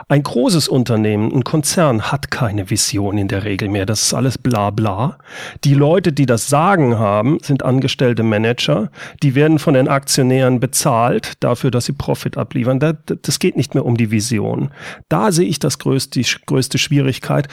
Ein 0.08 0.22
großes 0.22 0.66
Unternehmen, 0.66 1.30
ein 1.30 1.44
Konzern 1.44 2.10
hat 2.10 2.30
keine 2.30 2.70
Vision 2.70 3.18
in 3.18 3.28
der 3.28 3.44
Regel 3.44 3.68
mehr. 3.68 3.84
Das 3.84 4.00
ist 4.00 4.14
alles 4.14 4.38
bla 4.38 4.70
bla. 4.70 5.18
Die 5.64 5.74
Leute, 5.74 6.10
die 6.10 6.24
das 6.24 6.48
Sagen 6.48 6.98
haben, 6.98 7.38
sind 7.42 7.62
angestellte 7.62 8.22
Manager. 8.22 8.90
Die 9.22 9.34
werden 9.34 9.58
von 9.58 9.74
den 9.74 9.88
Aktionären 9.88 10.58
bezahlt 10.58 11.34
dafür, 11.40 11.70
dass 11.70 11.84
sie 11.84 11.92
Profit 11.92 12.38
abliefern. 12.38 12.80
Das 12.80 13.38
geht 13.38 13.58
nicht 13.58 13.74
mehr 13.74 13.84
um 13.84 13.98
die 13.98 14.10
Vision. 14.10 14.70
Da 15.10 15.32
sehe 15.32 15.46
ich 15.46 15.58
das 15.58 15.78
größte, 15.78 16.18
die 16.18 16.26
größte 16.46 16.78
Schwierigkeit 16.78 17.48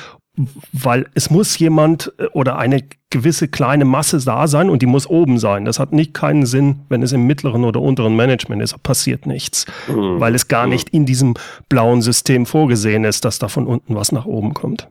weil 0.74 1.08
es 1.14 1.30
muss 1.30 1.58
jemand 1.58 2.14
äh, 2.18 2.26
oder 2.34 2.58
eine 2.58 2.84
gewisse 3.10 3.48
kleine 3.48 3.86
Masse 3.86 4.24
da 4.24 4.48
sein 4.48 4.70
und 4.70 4.82
die 4.82 4.88
muss 4.88 5.08
oben 5.08 5.40
sein. 5.40 5.66
Das 5.66 5.80
hat 5.80 5.94
nicht 5.94 6.14
keinen 6.14 6.46
Sinn, 6.46 6.82
wenn 6.90 7.02
es 7.02 7.14
im 7.14 7.26
mittleren 7.26 7.64
oder 7.64 7.82
unteren 7.82 8.16
Management 8.16 8.62
ist, 8.62 8.82
passiert 8.84 9.26
nichts, 9.26 9.66
mhm. 9.88 10.20
weil 10.20 10.36
es 10.36 10.48
gar 10.48 10.66
mhm. 10.66 10.74
nicht 10.74 10.90
in 10.90 11.06
diesem 11.06 11.36
blauen 11.70 12.02
System 12.02 12.46
vorgesehen 12.46 13.06
ist, 13.06 13.24
dass 13.26 13.40
da 13.40 13.48
von 13.48 13.68
unten 13.68 13.96
was 13.96 14.12
nach 14.12 14.26
oben 14.26 14.54
kommt. 14.54 14.90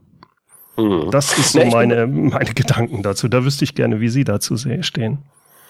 Mhm. 0.76 1.10
Das 1.10 1.36
ist 1.38 1.52
so 1.52 1.58
nee, 1.58 1.70
meine, 1.70 2.06
meine 2.06 2.54
Gedanken 2.54 3.02
dazu. 3.02 3.28
Da 3.28 3.44
wüsste 3.44 3.64
ich 3.64 3.74
gerne, 3.74 4.00
wie 4.00 4.08
Sie 4.08 4.24
dazu 4.24 4.56
stehen. 4.56 5.18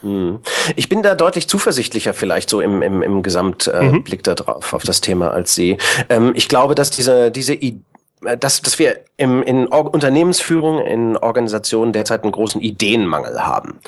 Mhm. 0.03 0.39
Ich 0.77 0.89
bin 0.89 1.03
da 1.03 1.15
deutlich 1.15 1.49
zuversichtlicher 1.49 2.15
vielleicht 2.15 2.51
so 2.51 2.61
im, 2.61 2.83
im, 2.83 3.03
im 3.03 3.23
Gesamtblick 3.23 4.27
äh, 4.27 4.31
mhm. 4.31 4.37
darauf, 4.37 4.73
auf 4.73 4.83
das 4.85 5.01
Thema 5.01 5.33
als 5.33 5.55
Sie. 5.55 5.79
Ähm, 6.09 6.33
ich 6.35 6.49
glaube, 6.49 6.75
dass 6.75 6.91
diese, 6.91 7.31
diese 7.31 7.55
Idee 7.55 7.81
dass, 8.39 8.63
dass 8.63 8.79
wir 8.79 9.01
im, 9.17 9.43
in 9.43 9.67
Unternehmensführung, 9.67 10.81
in 10.81 11.17
Organisationen 11.17 11.93
derzeit 11.93 12.23
einen 12.23 12.33
großen 12.33 12.61
Ideenmangel 12.61 13.47
haben. 13.47 13.81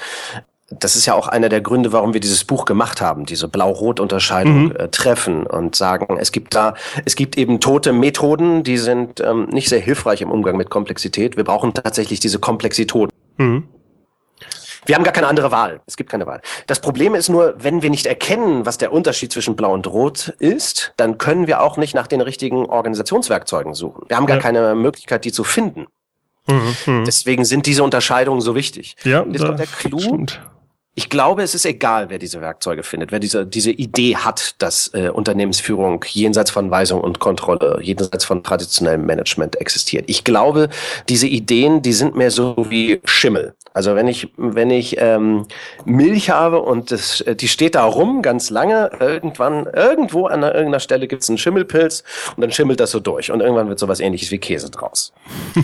Das 0.69 0.97
ist 0.97 1.07
ja 1.07 1.15
auch 1.15 1.29
einer 1.29 1.49
der 1.49 1.61
Gründe, 1.61 1.93
warum 1.93 2.13
wir 2.13 2.21
dieses 2.21 2.45
Buch 2.45 2.65
gemacht 2.65 3.01
haben, 3.01 3.25
diese 3.25 3.47
Blau-Rot-Unterscheidung 3.47 4.65
mhm. 4.65 4.77
äh, 4.77 4.89
treffen 4.89 5.47
und 5.47 5.77
sagen, 5.77 6.19
es 6.19 6.33
gibt 6.33 6.57
da, 6.57 6.75
es 7.05 7.15
gibt 7.15 7.39
eben 7.39 7.61
tote 7.61 7.93
Methoden, 7.93 8.65
die 8.65 8.77
sind 8.77 9.21
ähm, 9.21 9.45
nicht 9.51 9.69
sehr 9.69 9.79
hilfreich 9.79 10.23
im 10.23 10.31
Umgang 10.33 10.57
mit 10.57 10.69
Komplexität. 10.69 11.37
Wir 11.37 11.45
brauchen 11.45 11.73
tatsächlich 11.73 12.19
diese 12.19 12.41
Komplexitoden. 12.41 13.13
Mhm. 13.37 13.69
Wir 14.87 14.95
haben 14.95 15.05
gar 15.05 15.13
keine 15.13 15.27
andere 15.27 15.51
Wahl. 15.51 15.81
Es 15.87 15.97
gibt 15.97 16.11
keine 16.11 16.27
Wahl. 16.27 16.41
Das 16.67 16.81
Problem 16.81 17.15
ist 17.15 17.29
nur, 17.29 17.55
wenn 17.59 17.83
wir 17.83 17.91
nicht 17.91 18.07
erkennen, 18.07 18.67
was 18.67 18.79
der 18.79 18.93
Unterschied 18.93 19.33
zwischen 19.33 19.57
Blau 19.57 19.73
und 19.73 19.87
Rot 19.87 20.29
ist, 20.39 20.93
dann 20.97 21.19
können 21.19 21.47
wir 21.47 21.61
auch 21.61 21.77
nicht 21.77 21.95
nach 21.95 22.07
den 22.07 22.21
richtigen 22.21 22.67
Organisationswerkzeugen 22.67 23.75
suchen. 23.75 24.05
Wir 24.09 24.17
haben 24.17 24.27
gar 24.27 24.37
ja. 24.37 24.43
keine 24.43 24.75
Möglichkeit, 24.75 25.25
die 25.25 25.33
zu 25.33 25.45
finden. 25.45 25.87
Mhm, 26.47 26.77
mhm. 26.87 27.05
Deswegen 27.05 27.45
sind 27.45 27.67
diese 27.67 27.83
Unterscheidungen 27.83 28.41
so 28.41 28.55
wichtig. 28.55 28.97
Ja, 29.05 29.21
und 29.21 29.33
jetzt 29.33 29.45
kommt 29.45 29.59
der 29.59 29.67
Clou. 29.67 29.99
Stimmt. 29.99 30.41
Ich 30.99 31.11
glaube, 31.11 31.43
es 31.43 31.55
ist 31.55 31.67
egal, 31.67 32.09
wer 32.09 32.19
diese 32.19 32.41
Werkzeuge 32.41 32.83
findet, 32.83 33.13
wer 33.13 33.19
diese, 33.19 33.45
diese 33.45 33.71
Idee 33.71 34.17
hat, 34.17 34.55
dass 34.63 34.91
äh, 34.95 35.11
Unternehmensführung 35.11 36.03
jenseits 36.09 36.51
von 36.51 36.71
Weisung 36.71 37.03
und 37.03 37.19
Kontrolle, 37.19 37.79
jenseits 37.83 38.25
von 38.25 38.43
traditionellem 38.43 39.05
Management 39.05 39.61
existiert. 39.61 40.07
Ich 40.09 40.25
glaube, 40.25 40.71
diese 41.11 41.27
Ideen, 41.27 41.83
die 41.83 41.93
sind 41.93 42.17
mehr 42.17 42.31
so 42.31 42.57
wie 42.71 43.03
Schimmel. 43.05 43.55
Also 43.77 43.95
wenn 43.95 44.09
ich, 44.09 44.33
wenn 44.39 44.71
ich 44.71 44.97
ähm, 44.99 45.45
Milch 45.85 46.31
habe 46.31 46.63
und 46.63 46.91
das, 46.91 47.21
äh, 47.21 47.37
die 47.37 47.47
steht 47.47 47.75
da 47.75 47.85
rum 47.85 48.23
ganz 48.23 48.49
lange, 48.49 48.91
irgendwann, 48.99 49.67
irgendwo 49.67 50.29
an 50.29 50.43
irgendeiner 50.45 50.81
Stelle 50.81 51.07
gibt 51.07 51.25
es 51.25 51.29
einen 51.29 51.37
Schimmelpilz 51.37 52.03
und 52.37 52.41
dann 52.41 52.51
schimmelt 52.53 52.81
das 52.81 52.93
so 52.93 53.01
durch 53.01 53.31
und 53.31 53.41
irgendwann 53.41 53.69
wird 53.69 53.79
sowas 53.79 54.01
ähnliches 54.01 54.31
wie 54.31 54.39
Käse 54.39 54.71
draus. 54.71 55.13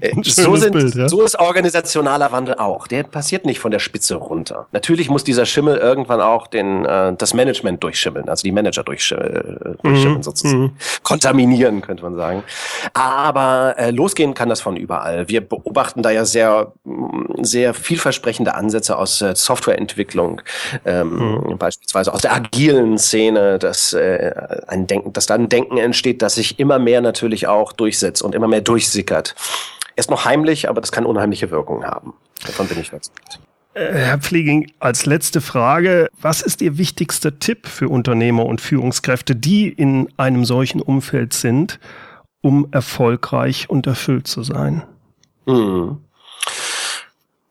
Äh, 0.00 0.12
so, 0.22 0.56
sind, 0.56 0.72
Bild, 0.72 0.94
ja? 0.94 1.08
so 1.08 1.22
ist 1.22 1.38
organisationaler 1.38 2.32
Wandel 2.32 2.54
auch. 2.54 2.86
Der 2.86 3.02
passiert 3.02 3.44
nicht 3.44 3.58
von 3.58 3.70
der 3.70 3.78
Spitze 3.78 4.14
runter. 4.14 4.66
Natürlich 4.72 5.10
muss 5.10 5.22
dieser 5.22 5.44
Schimmel 5.44 5.76
irgendwann 5.76 6.20
auch 6.20 6.46
den, 6.46 6.84
äh, 6.84 7.14
das 7.14 7.34
Management 7.34 7.82
durchschimmeln, 7.82 8.28
also 8.28 8.42
die 8.42 8.52
Manager 8.52 8.82
durchschimmeln, 8.82 9.60
äh, 9.60 9.82
durchschimmeln 9.82 10.18
mhm. 10.18 10.22
sozusagen. 10.22 10.62
Mhm. 10.62 10.76
Kontaminieren, 11.02 11.82
könnte 11.82 12.02
man 12.02 12.16
sagen. 12.16 12.42
Aber 12.94 13.74
äh, 13.76 13.90
losgehen 13.90 14.32
kann 14.32 14.48
das 14.48 14.62
von 14.62 14.76
überall. 14.76 15.28
Wir 15.28 15.42
beobachten 15.42 16.02
da 16.02 16.10
ja 16.10 16.24
sehr, 16.24 16.72
sehr 17.42 17.74
vielversprechende 17.74 18.54
Ansätze 18.54 18.96
aus 18.96 19.20
äh, 19.20 19.34
Softwareentwicklung, 19.36 20.40
ähm, 20.86 21.44
mhm. 21.48 21.58
beispielsweise 21.58 22.12
aus 22.14 22.22
der 22.22 22.34
agilen 22.34 22.96
Szene, 22.96 23.58
dass, 23.58 23.92
äh, 23.92 24.32
ein 24.68 24.86
Denken, 24.86 25.12
dass 25.12 25.26
da 25.26 25.34
ein 25.34 25.50
Denken 25.50 25.76
entsteht, 25.76 26.22
das 26.22 26.36
sich 26.36 26.58
immer 26.58 26.78
mehr 26.78 27.02
natürlich 27.02 27.46
auch 27.46 27.72
durchsetzt 27.72 28.22
und 28.22 28.34
immer 28.34 28.48
mehr 28.48 28.62
durchsickert. 28.62 29.34
Erst 29.96 30.10
noch 30.10 30.24
heimlich, 30.24 30.70
aber 30.70 30.80
das 30.80 30.92
kann 30.92 31.04
unheimliche 31.04 31.50
Wirkungen 31.50 31.84
haben. 31.84 32.14
Davon 32.46 32.66
bin 32.66 32.80
ich 32.80 32.88
überzeugt. 32.88 33.38
Äh, 33.74 33.92
Herr 33.92 34.18
Pfleging, 34.18 34.70
als 34.80 35.06
letzte 35.06 35.40
Frage, 35.40 36.08
was 36.20 36.42
ist 36.42 36.60
Ihr 36.62 36.78
wichtigster 36.78 37.38
Tipp 37.38 37.66
für 37.66 37.88
Unternehmer 37.88 38.46
und 38.46 38.60
Führungskräfte, 38.60 39.34
die 39.34 39.68
in 39.68 40.08
einem 40.16 40.44
solchen 40.44 40.80
Umfeld 40.80 41.32
sind, 41.32 41.80
um 42.42 42.68
erfolgreich 42.70 43.70
und 43.70 43.86
erfüllt 43.86 44.26
zu 44.26 44.42
sein? 44.42 44.82
Mhm. 45.46 45.98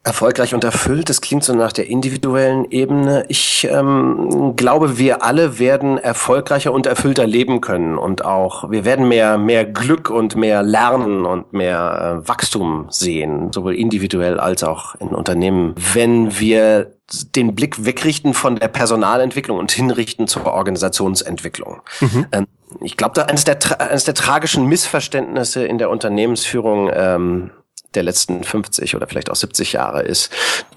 Erfolgreich 0.04 0.56
und 0.56 0.64
erfüllt, 0.64 1.10
das 1.10 1.22
klingt 1.22 1.44
so 1.44 1.54
nach 1.54 1.72
der 1.72 1.88
individuellen 1.88 2.66
Ebene. 2.72 3.24
Ich 3.28 3.68
ähm, 3.70 4.56
glaube, 4.56 4.98
wir 4.98 5.24
alle 5.24 5.60
werden 5.60 6.00
erfolgreicher 6.00 6.74
und 6.74 6.88
erfüllter 6.88 7.28
leben 7.28 7.62
können 7.62 8.00
und 8.00 8.26
auch 8.26 8.72
wir 8.72 8.84
werden 8.84 9.08
mehr 9.08 9.38
mehr 9.38 9.64
Glück 9.64 10.10
und 10.10 10.36
mehr 10.36 10.64
Lernen 10.64 11.26
und 11.28 11.54
mehr 11.54 12.24
äh, 12.24 12.28
Wachstum 12.28 12.88
sehen, 12.90 13.54
sowohl 13.54 13.76
individuell 13.76 14.40
als 14.40 14.64
auch 14.64 14.96
in 14.96 15.10
Unternehmen, 15.10 15.76
wenn 15.94 16.40
wir 16.40 16.94
den 17.36 17.54
Blick 17.54 17.86
wegrichten 17.86 18.34
von 18.34 18.56
der 18.56 18.70
Personalentwicklung 18.70 19.60
und 19.60 19.72
hinrichten 19.72 20.28
zur 20.28 20.46
Organisationsentwicklung. 20.46 21.82
Mhm. 22.00 22.26
Ähm, 22.32 22.48
ich 22.80 22.98
glaube, 22.98 23.28
eines 23.28 23.44
der, 23.44 23.60
eines 23.80 24.06
der 24.06 24.14
tragischen 24.16 24.66
Missverständnisse 24.66 25.64
in 25.64 25.78
der 25.78 25.92
Unternehmensführung 25.92 26.90
ähm, 26.92 27.52
der 27.96 28.04
letzten 28.04 28.44
50 28.44 28.96
oder 28.96 29.08
vielleicht 29.08 29.30
auch 29.30 29.36
70 29.36 29.74
Jahre 29.74 30.02
ist, 30.02 30.32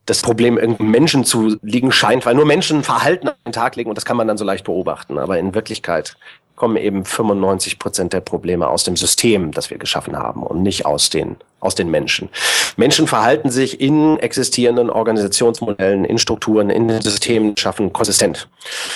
das 0.06 0.22
Problem 0.22 0.58
irgendeinem 0.58 0.90
Menschen 0.90 1.24
zu 1.24 1.56
liegen 1.62 1.92
scheint, 1.92 2.26
weil 2.26 2.34
nur 2.34 2.44
Menschen 2.44 2.82
Verhalten 2.82 3.28
an 3.28 3.34
den 3.46 3.52
Tag 3.52 3.76
legen 3.76 3.88
und 3.88 3.96
das 3.96 4.04
kann 4.04 4.16
man 4.16 4.28
dann 4.28 4.36
so 4.36 4.44
leicht 4.44 4.64
beobachten. 4.64 5.18
Aber 5.18 5.38
in 5.38 5.54
Wirklichkeit 5.54 6.16
kommen 6.56 6.76
eben 6.76 7.04
95 7.04 7.78
Prozent 7.78 8.12
der 8.12 8.20
Probleme 8.20 8.68
aus 8.68 8.84
dem 8.84 8.96
System, 8.96 9.50
das 9.50 9.70
wir 9.70 9.78
geschaffen 9.78 10.16
haben 10.16 10.42
und 10.42 10.62
nicht 10.62 10.86
aus 10.86 11.10
den, 11.10 11.36
aus 11.60 11.74
den 11.74 11.90
Menschen. 11.90 12.28
Menschen 12.76 13.06
verhalten 13.06 13.50
sich 13.50 13.80
in 13.80 14.18
existierenden 14.18 14.88
Organisationsmodellen, 14.88 16.04
in 16.04 16.18
Strukturen, 16.18 16.70
in 16.70 16.86
den 16.88 17.02
Systemen 17.02 17.56
schaffen 17.56 17.92
konsistent. 17.92 18.48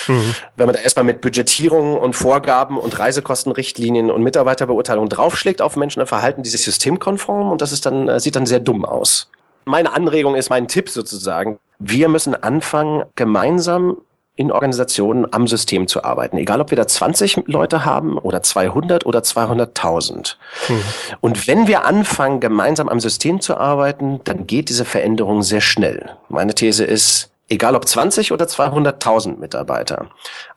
Mhm. 0.07 0.35
Wenn 0.55 0.67
man 0.67 0.75
da 0.75 0.81
erstmal 0.81 1.05
mit 1.05 1.21
Budgetierung 1.21 1.97
und 1.97 2.13
Vorgaben 2.13 2.77
und 2.77 2.97
Reisekostenrichtlinien 2.97 4.09
und 4.09 4.23
Mitarbeiterbeurteilung 4.23 5.09
draufschlägt 5.09 5.61
auf 5.61 5.75
Menschen, 5.75 5.99
dann 5.99 6.07
verhalten 6.07 6.43
die 6.43 6.49
sich 6.49 6.63
systemkonform 6.63 7.51
und 7.51 7.61
das 7.61 7.71
ist 7.71 7.85
dann, 7.85 8.07
äh, 8.07 8.19
sieht 8.19 8.35
dann 8.35 8.45
sehr 8.45 8.59
dumm 8.59 8.85
aus. 8.85 9.29
Meine 9.65 9.93
Anregung 9.93 10.35
ist 10.35 10.49
mein 10.49 10.67
Tipp 10.67 10.89
sozusagen. 10.89 11.59
Wir 11.77 12.09
müssen 12.09 12.35
anfangen, 12.35 13.03
gemeinsam 13.15 13.97
in 14.39 14.53
Organisationen 14.53 15.27
am 15.33 15.47
System 15.47 15.89
zu 15.89 16.05
arbeiten. 16.05 16.37
Egal, 16.37 16.61
ob 16.61 16.69
wir 16.69 16.77
da 16.77 16.87
20 16.87 17.43
Leute 17.47 17.83
haben 17.83 18.17
oder 18.17 18.41
200 18.41 19.05
oder 19.05 19.19
200.000. 19.19 20.35
Mhm. 20.69 20.81
Und 21.19 21.47
wenn 21.49 21.67
wir 21.67 21.85
anfangen, 21.85 22.39
gemeinsam 22.39 22.87
am 22.87 23.01
System 23.01 23.41
zu 23.41 23.57
arbeiten, 23.57 24.21
dann 24.23 24.47
geht 24.47 24.69
diese 24.69 24.85
Veränderung 24.85 25.43
sehr 25.43 25.59
schnell. 25.59 26.11
Meine 26.29 26.55
These 26.55 26.85
ist, 26.85 27.31
egal 27.49 27.75
ob 27.75 27.87
20 27.87 28.31
oder 28.31 28.45
200.000 28.45 29.37
Mitarbeiter. 29.37 30.07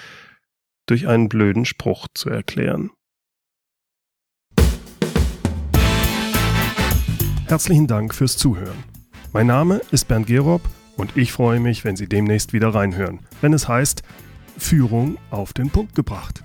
durch 0.86 1.08
einen 1.08 1.28
blöden 1.28 1.64
Spruch 1.64 2.06
zu 2.14 2.30
erklären. 2.30 2.90
Herzlichen 7.46 7.86
Dank 7.86 8.14
fürs 8.14 8.36
Zuhören. 8.36 8.84
Mein 9.32 9.48
Name 9.48 9.80
ist 9.90 10.08
Bernd 10.08 10.28
Gerob 10.28 10.62
und 10.96 11.16
ich 11.16 11.32
freue 11.32 11.60
mich, 11.60 11.84
wenn 11.84 11.96
Sie 11.96 12.08
demnächst 12.08 12.52
wieder 12.52 12.74
reinhören, 12.74 13.20
wenn 13.40 13.52
es 13.52 13.68
heißt 13.68 14.02
Führung 14.56 15.18
auf 15.30 15.52
den 15.52 15.70
Punkt 15.70 15.94
gebracht. 15.94 16.44